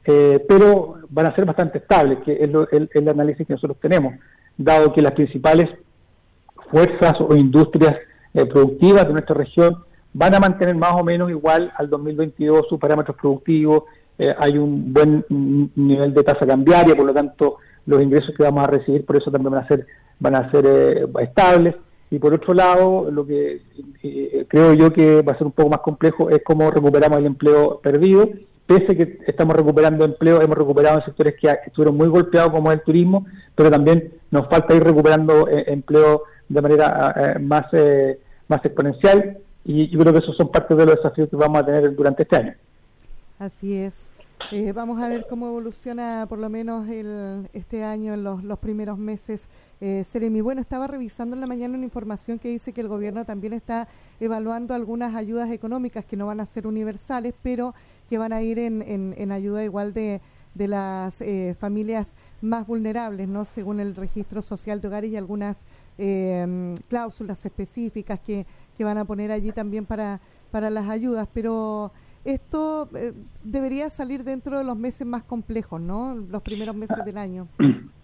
eh, 0.05 0.43
pero 0.47 0.95
van 1.09 1.25
a 1.27 1.35
ser 1.35 1.45
bastante 1.45 1.79
estables, 1.79 2.19
que 2.23 2.33
es 2.41 2.49
el, 2.71 3.09
análisis 3.09 3.45
que 3.45 3.53
nosotros 3.53 3.77
tenemos, 3.81 4.15
dado 4.57 4.93
que 4.93 5.01
las 5.01 5.11
principales 5.11 5.69
fuerzas 6.71 7.19
o 7.19 7.35
industrias 7.35 7.97
eh, 8.33 8.45
productivas 8.45 9.05
de 9.07 9.13
nuestra 9.13 9.35
región 9.35 9.83
van 10.13 10.33
a 10.35 10.39
mantener 10.39 10.75
más 10.75 10.93
o 10.93 11.03
menos 11.03 11.29
igual 11.29 11.71
al 11.75 11.89
2022 11.89 12.67
sus 12.69 12.79
parámetros 12.79 13.17
productivos, 13.17 13.83
hay 14.39 14.57
un 14.57 14.93
buen 14.93 15.25
nivel 15.75 16.13
de 16.13 16.23
tasa 16.23 16.47
cambiaria, 16.47 16.95
por 16.95 17.05
lo 17.05 17.13
tanto 17.13 17.57
los 17.85 18.01
ingresos 18.01 18.35
que 18.35 18.43
vamos 18.43 18.63
a 18.63 18.67
recibir 18.67 19.05
por 19.05 19.17
eso 19.17 19.31
también 19.31 19.53
van 19.53 19.63
a 19.63 19.67
ser 19.67 19.85
van 20.19 20.35
a 20.35 20.51
ser 20.51 20.65
eh, 20.65 21.05
estables. 21.21 21.75
Y 22.11 22.19
por 22.19 22.33
otro 22.33 22.53
lado, 22.53 23.09
lo 23.11 23.25
que 23.25 23.61
eh, 24.03 24.45
creo 24.47 24.73
yo 24.73 24.93
que 24.93 25.21
va 25.21 25.33
a 25.33 25.37
ser 25.37 25.47
un 25.47 25.53
poco 25.53 25.69
más 25.69 25.79
complejo 25.79 26.29
es 26.29 26.41
cómo 26.43 26.69
recuperamos 26.69 27.17
el 27.19 27.25
empleo 27.25 27.79
perdido. 27.79 28.29
Pese 28.65 28.95
que 28.95 29.19
estamos 29.27 29.55
recuperando 29.55 30.05
empleo, 30.05 30.41
hemos 30.41 30.57
recuperado 30.57 30.99
en 30.99 31.05
sectores 31.05 31.35
que 31.39 31.49
estuvieron 31.65 31.97
muy 31.97 32.07
golpeados 32.07 32.51
como 32.51 32.71
el 32.71 32.81
turismo, 32.81 33.25
pero 33.53 33.69
también 33.69 34.13
nos 34.31 34.47
falta 34.47 34.75
ir 34.75 34.83
recuperando 34.83 35.47
eh, 35.47 35.65
empleo 35.67 36.23
de 36.47 36.61
manera 36.61 37.37
más, 37.41 37.65
más 38.47 38.63
exponencial 38.63 39.39
y 39.63 39.89
yo 39.89 39.99
creo 39.99 40.13
que 40.13 40.19
esos 40.19 40.37
son 40.37 40.49
parte 40.49 40.75
de 40.75 40.85
los 40.85 40.95
desafíos 40.95 41.27
que 41.27 41.35
vamos 41.35 41.59
a 41.59 41.65
tener 41.65 41.95
durante 41.95 42.21
este 42.21 42.35
año. 42.35 42.53
Así 43.39 43.75
es. 43.75 44.05
Eh, 44.51 44.73
vamos 44.73 45.01
a 45.01 45.07
ver 45.07 45.25
cómo 45.29 45.47
evoluciona 45.47 46.25
por 46.29 46.39
lo 46.39 46.49
menos 46.49 46.87
el, 46.87 47.49
este 47.53 47.83
año, 47.83 48.13
en 48.13 48.23
los, 48.23 48.59
primeros 48.59 48.97
meses. 48.97 49.49
Eh, 49.81 50.03
Seremi, 50.03 50.41
bueno, 50.41 50.61
estaba 50.61 50.87
revisando 50.87 51.35
en 51.35 51.41
la 51.41 51.47
mañana 51.47 51.75
una 51.75 51.85
información 51.85 52.37
que 52.37 52.49
dice 52.49 52.73
que 52.73 52.81
el 52.81 52.87
gobierno 52.87 53.25
también 53.25 53.53
está 53.53 53.87
evaluando 54.19 54.73
algunas 54.73 55.15
ayudas 55.15 55.51
económicas 55.51 56.05
que 56.05 56.15
no 56.15 56.27
van 56.27 56.39
a 56.39 56.45
ser 56.45 56.67
universales, 56.67 57.33
pero 57.41 57.73
que 58.09 58.17
van 58.17 58.33
a 58.33 58.41
ir 58.41 58.59
en, 58.59 58.81
en, 59.17 59.31
ayuda 59.31 59.63
igual 59.63 59.93
de, 59.93 60.21
de 60.53 60.67
las 60.67 61.21
eh, 61.21 61.55
familias 61.59 62.13
más 62.41 62.67
vulnerables, 62.67 63.27
¿no? 63.27 63.45
Según 63.45 63.79
el 63.79 63.95
registro 63.95 64.41
social 64.41 64.79
de 64.79 64.87
hogares 64.87 65.11
y 65.11 65.17
algunas 65.17 65.63
eh, 65.97 66.75
cláusulas 66.87 67.45
específicas 67.45 68.19
que, 68.19 68.45
que 68.77 68.83
van 68.83 68.97
a 68.97 69.05
poner 69.05 69.31
allí 69.31 69.51
también 69.51 69.85
para, 69.85 70.19
para 70.51 70.69
las 70.69 70.87
ayudas, 70.89 71.27
pero 71.33 71.91
esto 72.25 72.89
eh, 72.95 73.13
debería 73.43 73.89
salir 73.89 74.23
dentro 74.23 74.57
de 74.57 74.63
los 74.63 74.75
meses 74.75 75.05
más 75.05 75.23
complejos, 75.23 75.79
¿no? 75.79 76.15
Los 76.15 76.41
primeros 76.41 76.75
meses 76.75 76.97
del 77.05 77.17
año. 77.17 77.47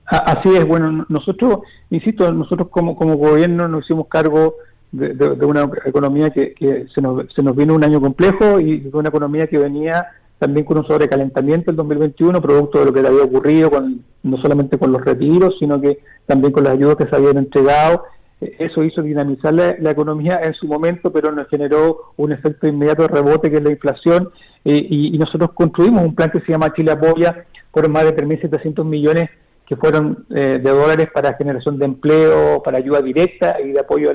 Así 0.06 0.50
es, 0.50 0.68
bueno, 0.68 1.06
nosotros, 1.10 1.62
insisto, 1.90 2.32
nosotros 2.32 2.70
como, 2.70 2.96
como 2.96 3.16
gobierno 3.16 3.68
nos 3.68 3.86
hicimos 3.86 4.08
cargo 4.08 4.56
de, 4.92 5.14
una 5.46 5.70
economía 5.86 6.32
que, 6.32 6.54
que, 6.54 6.88
se, 6.94 7.02
nos, 7.02 7.32
se 7.34 7.42
nos 7.42 7.56
vino 7.56 7.74
un 7.74 7.84
año 7.84 8.02
complejo 8.02 8.60
y 8.60 8.80
de 8.80 8.98
una 8.98 9.10
economía 9.10 9.48
que 9.48 9.58
venía 9.58 10.06
también 10.38 10.66
con 10.66 10.80
un 10.80 10.88
sobrecalentamiento 10.88 11.72
el 11.72 11.78
2021, 11.78 12.42
producto 12.42 12.80
de 12.80 12.86
lo 12.86 12.94
que 12.94 13.00
había 13.00 13.24
ocurrido, 13.24 13.70
con, 13.70 14.04
no 14.24 14.38
solamente 14.38 14.78
con 14.78 14.92
los 14.92 15.06
retiros, 15.06 15.56
sino 15.60 15.80
que 15.80 16.00
también 16.26 16.52
con 16.52 16.64
las 16.64 16.74
ayudas 16.74 16.96
que 16.96 17.08
se 17.08 17.16
habían 17.16 17.38
entregado 17.38 18.04
eso 18.41 18.84
hizo 18.84 19.04
dinamizar 19.04 19.54
la, 19.54 19.91
economía 19.91 20.39
en 20.43 20.54
su 20.56 20.67
momento, 20.67 21.12
pero 21.12 21.32
nos 21.32 21.47
generó 21.47 22.13
un 22.17 22.32
efecto 22.32 22.67
inmediato 22.67 23.04
de 23.04 23.10
rebote 23.10 23.51
que 23.51 23.58
es 23.58 23.63
la 23.63 23.71
inflación 23.71 24.32
eh, 24.65 24.86
y, 24.89 25.17
nosotros 25.17 25.51
construimos 25.54 26.04
un 26.04 26.15
plan 26.15 26.32
que 26.32 26.39
se 26.41 26.51
llama 26.51 26.73
Chile 26.73 26.91
Apoya 26.91 27.45
por 27.71 27.88
más 27.88 28.04
de 28.04 28.15
3.700 28.15 28.84
millones 28.84 29.30
que 29.67 29.75
fueron 29.75 30.25
eh, 30.32 30.60
de 30.62 30.69
dólares 30.69 31.10
para 31.13 31.36
generación 31.36 31.77
de 31.77 31.86
empleo, 31.86 32.62
para 32.63 32.80
ayuda 32.80 33.01
directa 33.01 33.62
y 33.62 33.71
de 33.71 33.80
apoyo 33.80 34.10
a, 34.10 34.13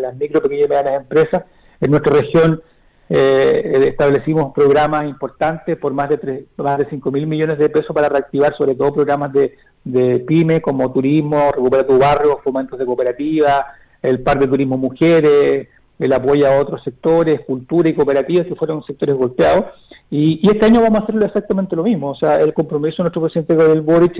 las 0.00 0.16
micro, 0.16 0.42
pequeñas 0.42 0.66
y 0.66 0.68
medianas 0.68 1.00
empresas. 1.00 1.44
En 1.80 1.90
nuestra 1.92 2.12
región 2.12 2.60
eh, 3.08 3.86
establecimos 3.88 4.52
programas 4.52 5.04
importantes 5.04 5.76
por 5.78 5.92
más 5.92 6.08
de, 6.08 6.18
3, 6.18 6.44
más 6.56 6.78
de 6.78 6.86
5 6.90 7.10
mil 7.10 7.26
millones 7.26 7.58
de 7.58 7.68
pesos 7.68 7.94
para 7.94 8.08
reactivar 8.08 8.54
sobre 8.56 8.74
todo 8.74 8.92
programas 8.92 9.32
de 9.32 9.56
de 9.84 10.20
pyme 10.20 10.60
como 10.60 10.92
turismo, 10.92 11.50
recupera 11.52 11.86
tu 11.86 11.98
barrio, 11.98 12.40
fomentos 12.42 12.78
de 12.78 12.86
cooperativa, 12.86 13.66
el 14.00 14.20
par 14.20 14.38
de 14.38 14.48
turismo 14.48 14.76
mujeres, 14.76 15.68
el 15.98 16.12
apoyo 16.12 16.48
a 16.48 16.58
otros 16.58 16.82
sectores, 16.82 17.40
cultura 17.40 17.88
y 17.88 17.94
cooperativas 17.94 18.46
que 18.46 18.54
fueron 18.54 18.82
sectores 18.84 19.16
golpeados. 19.16 19.66
Y, 20.10 20.46
este 20.48 20.66
año 20.66 20.82
vamos 20.82 21.00
a 21.00 21.02
hacerlo 21.04 21.24
exactamente 21.24 21.76
lo 21.76 21.84
mismo. 21.84 22.10
O 22.10 22.16
sea, 22.16 22.40
el 22.40 22.52
compromiso 22.52 22.98
de 22.98 23.04
nuestro 23.04 23.22
presidente 23.22 23.54
Gabriel 23.54 23.82
Boric 23.82 24.18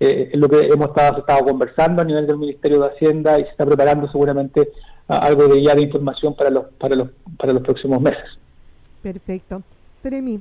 eh, 0.00 0.30
es 0.32 0.38
lo 0.38 0.48
que 0.48 0.66
hemos 0.66 0.88
estado, 0.88 1.18
estado, 1.18 1.44
conversando 1.44 2.02
a 2.02 2.04
nivel 2.04 2.26
del 2.26 2.36
Ministerio 2.36 2.80
de 2.80 2.88
Hacienda 2.88 3.38
y 3.38 3.44
se 3.44 3.50
está 3.50 3.64
preparando 3.64 4.10
seguramente 4.10 4.70
algo 5.08 5.48
de 5.48 5.62
ya 5.62 5.74
de 5.74 5.82
información 5.82 6.34
para 6.34 6.50
los, 6.50 6.66
para 6.78 6.94
los, 6.94 7.10
para 7.38 7.52
los 7.52 7.62
próximos 7.62 8.00
meses. 8.00 8.24
Perfecto. 9.02 9.62
Seremi, 9.96 10.40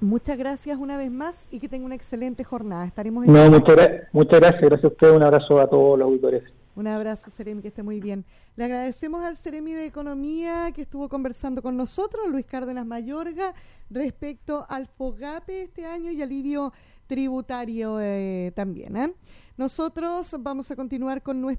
Muchas 0.00 0.38
gracias 0.38 0.78
una 0.78 0.96
vez 0.96 1.10
más 1.10 1.46
y 1.50 1.60
que 1.60 1.68
tenga 1.68 1.84
una 1.84 1.94
excelente 1.94 2.42
jornada. 2.42 2.86
Estaremos 2.86 3.26
en 3.26 3.32
No, 3.32 3.50
muchas, 3.50 3.76
muchas 4.12 4.40
gracias. 4.40 4.62
Gracias 4.62 4.84
a 4.84 4.88
usted. 4.88 5.10
Un 5.10 5.22
abrazo 5.22 5.60
a 5.60 5.68
todos 5.68 5.98
los 5.98 6.06
auditores. 6.06 6.42
Un 6.74 6.86
abrazo, 6.86 7.30
Seremi, 7.30 7.60
que 7.60 7.68
esté 7.68 7.82
muy 7.82 8.00
bien. 8.00 8.24
Le 8.56 8.64
agradecemos 8.64 9.22
al 9.22 9.36
Seremi 9.36 9.74
de 9.74 9.84
Economía 9.84 10.70
que 10.74 10.82
estuvo 10.82 11.08
conversando 11.10 11.60
con 11.60 11.76
nosotros, 11.76 12.28
Luis 12.30 12.46
Cárdenas 12.46 12.86
Mayorga, 12.86 13.52
respecto 13.90 14.64
al 14.68 14.86
FOGAPE 14.86 15.62
este 15.64 15.84
año 15.84 16.10
y 16.10 16.22
alivio 16.22 16.72
tributario 17.06 17.98
eh, 18.00 18.52
también. 18.54 18.96
¿eh? 18.96 19.12
Nosotros 19.58 20.34
vamos 20.38 20.70
a 20.70 20.76
continuar 20.76 21.22
con 21.22 21.42
nuestra 21.42 21.58